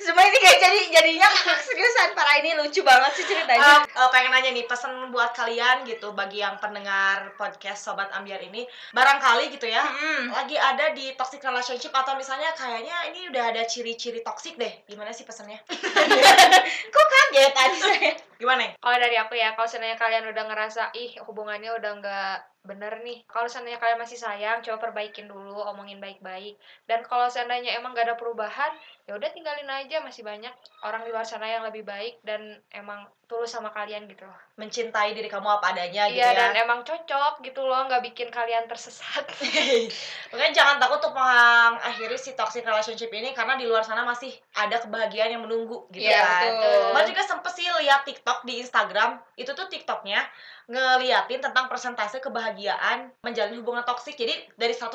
Semua 0.02 0.26
ini 0.26 0.34
kayak 0.34 0.58
jadi 0.58 0.80
jadinya 0.90 1.30
seriusan 1.62 2.10
parah 2.12 2.34
ini 2.36 2.58
lucu 2.58 2.82
banget 2.82 3.14
sih 3.14 3.24
ceritanya. 3.24 3.86
Eh, 3.86 4.02
eh, 4.02 4.08
pengen 4.10 4.34
nanya 4.34 4.50
nih 4.50 4.66
pesan 4.66 4.90
buat 5.08 5.30
kalian 5.30 5.86
gitu 5.86 6.10
bagi 6.10 6.42
yang 6.42 6.58
pendengar 6.58 7.30
podcast 7.36 7.86
sobat 7.86 8.10
ambiar 8.10 8.42
ini 8.42 8.66
barangkali 8.90 9.54
gitu 9.54 9.64
ya 9.64 9.80
Hmm. 9.84 10.34
lagi 10.34 10.56
ada 10.56 10.90
di 10.90 11.14
toxic 11.14 11.38
relationship 11.40 11.92
atau 11.92 12.14
misalnya 12.14 12.50
kayaknya 12.52 12.96
ini 13.08 13.30
udah 13.30 13.44
ada 13.46 13.62
ciri-ciri 13.62 14.20
toxic 14.20 14.56
deh 14.56 14.82
gimana 14.84 15.10
sih 15.10 15.22
pesannya 15.22 15.62
Kok 16.92 17.06
kaget 17.08 17.52
tadi 17.52 17.78
saya? 17.78 18.12
gimana 18.34 18.74
kalau 18.76 18.98
dari 18.98 19.14
aku 19.14 19.34
ya 19.34 19.54
kalau 19.54 19.70
seandainya 19.70 19.94
kalian 19.94 20.26
udah 20.26 20.44
ngerasa 20.44 20.90
ih 20.92 21.14
hubungannya 21.22 21.70
udah 21.72 21.92
nggak 21.94 22.36
bener 22.62 23.02
nih 23.02 23.26
kalau 23.26 23.50
seandainya 23.50 23.82
kalian 23.82 23.98
masih 23.98 24.14
sayang 24.14 24.62
coba 24.62 24.78
perbaikin 24.90 25.26
dulu 25.26 25.58
omongin 25.66 25.98
baik-baik. 25.98 26.54
Dan 26.86 27.02
kalau 27.02 27.26
seandainya 27.26 27.74
emang 27.74 27.94
gak 27.94 28.06
ada 28.06 28.16
perubahan 28.18 28.70
ya 29.06 29.18
udah 29.18 29.30
tinggalin 29.34 29.66
aja 29.66 29.98
masih 29.98 30.22
banyak 30.22 30.54
orang 30.86 31.02
di 31.02 31.10
luar 31.10 31.26
sana 31.26 31.50
yang 31.50 31.66
lebih 31.66 31.82
baik 31.82 32.22
dan 32.22 32.62
emang 32.70 33.10
tulus 33.32 33.48
sama 33.48 33.72
kalian 33.72 34.04
gitu 34.04 34.22
loh 34.22 34.36
mencintai 34.52 35.10
diri 35.10 35.26
kamu 35.26 35.48
apa 35.48 35.72
adanya 35.72 36.04
gitu 36.06 36.20
iya 36.20 36.28
ya 36.28 36.52
dan 36.52 36.52
emang 36.60 36.84
cocok 36.84 37.40
gitu 37.40 37.64
loh 37.64 37.88
nggak 37.88 38.04
bikin 38.04 38.28
kalian 38.28 38.68
tersesat 38.68 39.24
Makanya 40.30 40.52
jangan 40.54 40.76
takut 40.76 41.00
untuk 41.02 41.12
mengakhiri 41.12 42.16
si 42.16 42.32
toxic 42.32 42.62
relationship 42.62 43.08
ini 43.10 43.32
karena 43.32 43.52
di 43.54 43.64
luar 43.64 43.80
sana 43.80 44.00
masih 44.02 44.28
ada 44.54 44.76
kebahagiaan 44.78 45.28
yang 45.30 45.42
menunggu 45.42 45.84
gitu 45.90 46.04
Iya, 46.04 46.20
kan. 46.20 46.40
betul. 46.52 46.80
Mbak 46.92 47.04
juga 47.06 47.22
sempet 47.22 47.52
sih 47.52 47.66
lihat 47.68 48.00
TikTok 48.02 48.38
di 48.42 48.58
Instagram, 48.58 49.20
itu 49.34 49.52
tuh 49.52 49.68
TikToknya 49.68 50.24
ngeliatin 50.62 51.42
tentang 51.42 51.66
persentase 51.66 52.16
kebahagiaan 52.16 53.12
menjalin 53.20 53.60
hubungan 53.60 53.82
toksik. 53.82 54.14
Jadi 54.14 54.32
dari 54.54 54.72
100% 54.72 54.88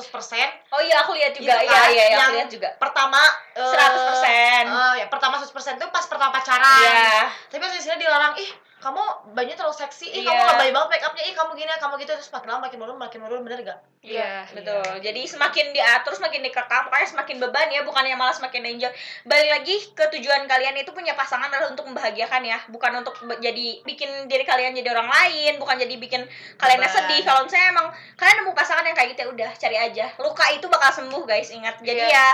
Oh 0.74 0.82
iya 0.82 1.04
aku 1.04 1.14
lihat 1.14 1.36
juga. 1.36 1.54
Itu 1.54 1.68
Iya 1.68 1.70
kan 1.70 1.90
iya 1.92 2.06
iya, 2.08 2.18
aku 2.18 2.34
lihat 2.34 2.50
juga. 2.50 2.70
pertama 2.80 3.22
eh, 3.54 3.62
100%. 3.62 4.66
eh, 4.66 4.94
ya 5.04 5.06
pertama 5.06 5.38
100% 5.38 5.54
itu 5.76 5.86
pas 5.92 6.06
pertama 6.08 6.32
pacaran. 6.34 6.66
Iya. 6.82 7.30
Tapi 7.52 7.60
pas 7.62 7.74
di 7.78 8.08
dilarang, 8.28 8.36
ih 8.38 8.52
kamu 8.78 9.02
bajunya 9.34 9.58
terlalu 9.58 9.74
seksi 9.74 10.06
ih 10.06 10.22
Iya. 10.22 10.30
kamu 10.30 10.42
lebay 10.54 10.70
banget 10.70 10.90
make 10.94 11.06
upnya 11.10 11.24
ih 11.26 11.34
kamu 11.34 11.52
gini 11.58 11.72
kamu 11.82 11.94
gitu 11.98 12.12
terus 12.14 12.30
makin 12.30 12.48
lama 12.48 12.62
makin 12.70 12.78
menurun 12.78 13.00
makin 13.02 13.20
menurun 13.26 13.42
bener 13.42 13.60
gak 13.66 13.80
Iya. 14.08 14.48
Betul. 14.56 15.04
Jadi 15.04 15.28
semakin 15.28 15.76
diatur, 15.76 16.16
semakin 16.16 16.40
dikekang, 16.40 16.88
makanya 16.88 17.12
semakin 17.12 17.44
beban 17.44 17.68
ya, 17.68 17.84
bukannya 17.84 18.16
malah 18.16 18.32
semakin 18.32 18.64
enjoy. 18.64 18.88
Balik 19.28 19.50
lagi 19.52 19.76
ke 19.92 20.06
tujuan 20.16 20.48
kalian 20.48 20.80
itu 20.80 20.96
punya 20.96 21.12
pasangan 21.12 21.52
adalah 21.52 21.76
untuk 21.76 21.84
membahagiakan 21.92 22.40
ya, 22.40 22.56
bukan 22.72 23.04
untuk 23.04 23.20
jadi 23.44 23.84
bikin 23.84 24.32
diri 24.32 24.48
kalian 24.48 24.72
jadi 24.80 24.96
orang 24.96 25.12
lain, 25.12 25.60
bukan 25.60 25.76
jadi 25.76 25.92
bikin 26.00 26.24
kalian 26.56 26.88
sedih. 26.88 27.20
Kalau 27.28 27.44
misalnya 27.44 27.76
emang 27.76 27.88
kalian 28.16 28.48
nemu 28.48 28.56
pasangan 28.56 28.88
yang 28.88 28.96
kayak 28.96 29.12
gitu 29.12 29.28
ya 29.28 29.30
udah 29.34 29.50
cari 29.60 29.76
aja. 29.76 30.06
Luka 30.24 30.46
itu 30.56 30.66
bakal 30.72 30.90
sembuh 30.96 31.24
guys, 31.28 31.52
ingat. 31.52 31.76
Jadi 31.84 32.08
Iya. 32.08 32.16
ya 32.16 32.28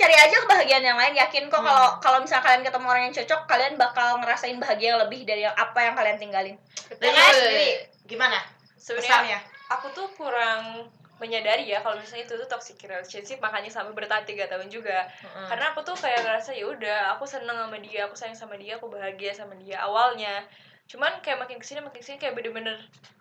cari 0.00 0.16
aja 0.16 0.36
kebahagiaan 0.40 0.80
yang 0.82 0.96
lain. 0.96 1.12
Yakin 1.12 1.46
kok 1.46 1.60
Hmm. 1.60 1.68
kalau 1.68 1.88
kalau 2.00 2.18
misalnya 2.18 2.42
kalian 2.42 2.64
ketemu 2.64 2.86
orang 2.88 3.04
yang 3.04 3.14
cocok, 3.14 3.40
kalian 3.44 3.74
bakal 3.76 4.08
ngerasain 4.18 4.56
bahagia 4.56 4.96
yang 4.96 5.00
lebih 5.00 5.20
dari 5.22 5.44
yang- 5.44 5.54
apa 5.54 5.78
yang 5.78 5.94
kalian 5.94 6.16
tinggalin. 6.16 6.56
dan 6.90 6.96
Betul. 7.06 7.14
Yas 7.14 7.36
sendiri 7.36 7.70
gimana 8.04 8.38
Sebenarnya 8.74 9.38
aku 9.68 9.92
tuh 9.92 10.10
kurang 10.10 10.90
menyadari 11.16 11.68
ya 11.68 11.78
kalau 11.78 11.94
misalnya 11.94 12.24
itu 12.24 12.34
tuh 12.34 12.48
toxic 12.48 12.80
relationship 12.80 13.38
makanya 13.38 13.68
sampai 13.68 13.92
bertahan 13.92 14.24
tiga 14.24 14.48
tahun 14.48 14.66
juga 14.66 15.04
karena 15.46 15.70
aku 15.70 15.84
tuh 15.84 15.92
kayak 15.94 16.24
ngerasa 16.24 16.50
ya 16.50 16.64
udah 16.64 17.12
aku 17.12 17.28
seneng 17.28 17.54
sama 17.54 17.76
dia 17.76 18.08
aku 18.08 18.16
sayang 18.16 18.32
sama 18.34 18.56
dia 18.56 18.80
aku 18.80 18.88
bahagia 18.88 19.30
sama 19.30 19.52
dia 19.54 19.78
awalnya 19.78 20.42
cuman 20.88 21.20
kayak 21.20 21.38
makin 21.38 21.60
ke 21.60 21.66
sini 21.68 21.78
makin 21.78 22.00
ke 22.00 22.06
sini 22.08 22.18
kayak 22.18 22.34
bener-bener 22.34 22.74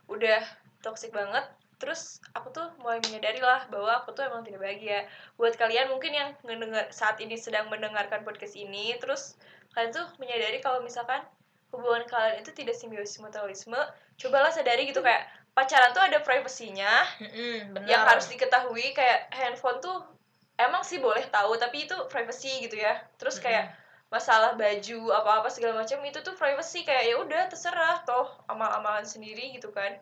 udah 0.07 0.39
toxic 0.79 1.11
banget 1.11 1.43
terus 1.79 2.19
aku 2.35 2.51
tuh 2.51 2.67
mulai 2.83 2.99
menyadari 2.99 3.39
lah 3.39 3.63
bahwa 3.71 4.03
aku 4.03 4.11
tuh 4.11 4.27
emang 4.27 4.43
tidak 4.43 4.59
bahagia. 4.61 5.07
Buat 5.39 5.55
kalian 5.55 5.87
mungkin 5.89 6.11
yang 6.11 6.29
ngedenger 6.43 6.91
saat 6.91 7.17
ini 7.23 7.39
sedang 7.39 7.71
mendengarkan 7.71 8.21
podcast 8.27 8.59
ini 8.59 8.93
terus 8.99 9.39
kalian 9.73 9.95
tuh 9.95 10.05
menyadari 10.19 10.59
kalau 10.59 10.83
misalkan 10.83 11.23
hubungan 11.71 12.03
kalian 12.05 12.41
itu 12.43 12.51
tidak 12.51 12.75
simbiosis 12.75 13.21
mutualisme 13.21 13.77
cobalah 14.19 14.49
sadari 14.51 14.89
gitu 14.89 14.99
kayak 15.05 15.29
pacaran 15.53 15.93
tuh 15.93 16.01
ada 16.01 16.17
privasinya 16.25 16.89
bener 17.21 17.85
yang 17.85 18.01
harus 18.03 18.25
diketahui 18.25 18.91
kayak 18.97 19.29
handphone 19.29 19.77
tuh 19.77 20.01
emang 20.57 20.81
sih 20.81 20.99
boleh 20.99 21.23
tahu 21.29 21.55
tapi 21.55 21.87
itu 21.87 21.95
privacy 22.11 22.67
gitu 22.67 22.75
ya. 22.75 22.99
Terus 23.15 23.39
kayak 23.39 23.71
masalah 24.09 24.57
baju 24.57 25.13
apa 25.13 25.45
apa 25.45 25.49
segala 25.53 25.85
macam 25.85 26.01
itu 26.01 26.19
tuh 26.25 26.33
privacy 26.33 26.81
kayak 26.81 27.13
ya 27.13 27.15
udah 27.21 27.45
terserah 27.45 28.01
toh 28.03 28.25
amal-amalan 28.49 29.05
sendiri 29.05 29.53
gitu 29.53 29.69
kan 29.69 29.93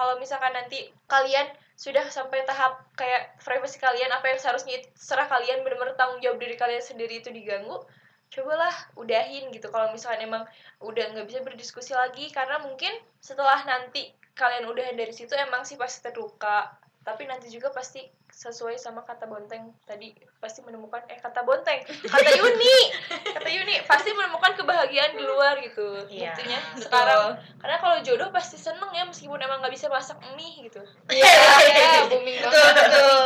kalau 0.00 0.16
misalkan 0.16 0.56
nanti 0.56 0.88
kalian 1.12 1.44
sudah 1.76 2.08
sampai 2.08 2.40
tahap 2.48 2.80
kayak 2.96 3.36
privacy 3.44 3.76
kalian 3.76 4.08
apa 4.08 4.32
yang 4.32 4.40
seharusnya 4.40 4.80
serah 4.96 5.28
kalian 5.28 5.60
benar-benar 5.60 5.92
tanggung 6.00 6.24
jawab 6.24 6.40
diri 6.40 6.56
kalian 6.56 6.80
sendiri 6.80 7.20
itu 7.20 7.28
diganggu 7.28 7.84
cobalah 8.32 8.72
udahin 8.96 9.52
gitu. 9.52 9.68
Kalau 9.68 9.92
misalkan 9.92 10.24
emang 10.24 10.48
udah 10.80 11.04
nggak 11.12 11.28
bisa 11.28 11.44
berdiskusi 11.44 11.92
lagi 11.92 12.32
karena 12.32 12.64
mungkin 12.64 12.96
setelah 13.20 13.60
nanti 13.68 14.08
kalian 14.32 14.72
udahan 14.72 14.96
dari 14.96 15.12
situ 15.12 15.36
emang 15.36 15.68
sih 15.68 15.76
pasti 15.76 16.00
terluka 16.00 16.72
tapi 17.00 17.24
nanti 17.24 17.48
juga 17.48 17.72
pasti 17.72 18.04
sesuai 18.30 18.76
sama 18.76 19.02
kata 19.02 19.24
bonteng 19.24 19.72
tadi 19.82 20.12
pasti 20.36 20.60
menemukan 20.60 21.00
eh 21.08 21.16
kata 21.16 21.42
bonteng 21.42 21.80
kata 22.06 22.30
Yuni 22.36 22.78
kata 23.24 23.48
Yuni 23.48 23.80
pasti 23.88 24.12
menemukan 24.12 24.52
kebahagiaan 24.54 25.16
di 25.16 25.24
luar 25.24 25.56
gitu 25.64 26.04
Iya, 26.06 26.36
buktinya 26.36 26.58
betul. 26.60 26.80
sekarang. 26.84 27.24
Karena 27.60 27.76
kalau 27.80 27.96
jodoh 28.00 28.28
pasti 28.30 28.56
seneng 28.56 28.92
ya 28.92 29.04
meskipun 29.04 29.36
emang 29.36 29.60
nggak 29.60 29.72
bisa 29.72 29.88
masak 29.88 30.20
mie 30.36 30.68
gitu. 30.68 30.80
Iya, 31.08 32.06
booming 32.08 32.36
Betul, 32.40 32.68
betul. 32.76 33.24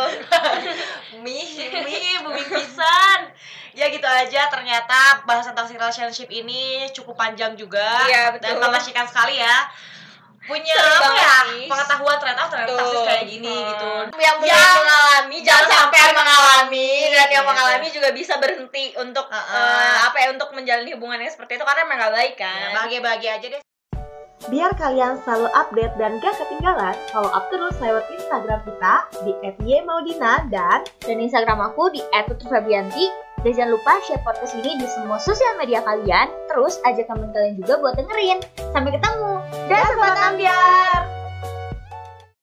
mie 1.24 1.68
mie 1.70 2.14
booming 2.22 2.48
pisan. 2.48 3.20
Ya 3.74 3.90
gitu 3.90 4.06
aja. 4.06 4.46
Ternyata 4.50 5.26
bahasan 5.26 5.54
toxic 5.54 5.76
relationship 5.76 6.30
ini 6.30 6.86
cukup 6.94 7.18
panjang 7.18 7.54
juga 7.54 8.06
Iya, 8.06 8.38
dan 8.38 8.54
betul. 8.58 8.62
mengasihkan 8.62 9.06
sekali 9.10 9.38
ya 9.38 9.56
punya 10.44 10.74
apa 10.76 11.08
ya 11.10 11.36
pengetahuan 11.64 12.16
ternyata 12.20 12.42
oh, 12.42 12.48
ternyata 12.48 12.72
toxic 12.76 13.00
kayak 13.02 13.24
gini 13.26 13.48
Hmm. 13.48 13.68
gitu 13.70 13.88
yang 14.20 14.36
belum 14.38 14.50
Yang 14.52 14.72
mengalami 14.76 15.36
jangan 15.40 15.66
sampai 15.66 16.00
mengalami 16.12 16.88
dan 17.08 17.28
yang 17.28 17.44
Gitu. 17.44 17.50
mengalami 17.50 17.86
juga 17.88 18.08
bisa 18.12 18.34
berhenti 18.36 18.84
untuk 18.94 19.26
Uh-uh. 19.26 19.56
eh, 19.56 19.96
apa 20.04 20.16
ya 20.18 20.26
untuk 20.30 20.52
menjalani 20.52 20.90
hubungan 20.92 21.18
yang 21.18 21.32
seperti 21.32 21.56
itu 21.56 21.64
karena 21.64 21.80
emang 21.82 21.98
gak 21.98 22.12
baik 22.12 22.34
Ya, 22.34 22.44
kan 22.44 22.68
bahagia-bahagia 22.76 23.32
aja 23.34 23.48
deh 23.50 23.62
Biar 24.44 24.76
kalian 24.76 25.16
selalu 25.24 25.48
update 25.48 25.96
dan 25.96 26.20
gak 26.20 26.36
ketinggalan, 26.36 26.92
follow 27.08 27.32
up 27.32 27.48
terus 27.48 27.72
lewat 27.80 28.04
Instagram 28.12 28.60
kita 28.60 28.94
di 29.24 29.32
@ymaudina 29.64 30.44
dan 30.52 30.84
Dan 31.00 31.16
Instagram 31.18 31.64
aku 31.64 31.88
di 31.88 32.04
@tutufebianti. 32.04 33.23
Dan 33.44 33.52
jangan 33.52 33.76
lupa 33.76 33.92
share 34.08 34.24
podcast 34.24 34.56
ini 34.56 34.80
di 34.80 34.86
semua 34.88 35.20
sosial 35.20 35.60
media 35.60 35.84
kalian. 35.84 36.32
Terus 36.48 36.80
ajak 36.88 37.12
teman 37.12 37.28
kalian 37.30 37.60
juga 37.60 37.76
buat 37.76 37.94
dengerin. 38.00 38.40
Sampai 38.72 38.96
ketemu. 38.96 39.32
dan 39.68 39.80
sobat 39.84 40.16
ambiar. 40.16 41.13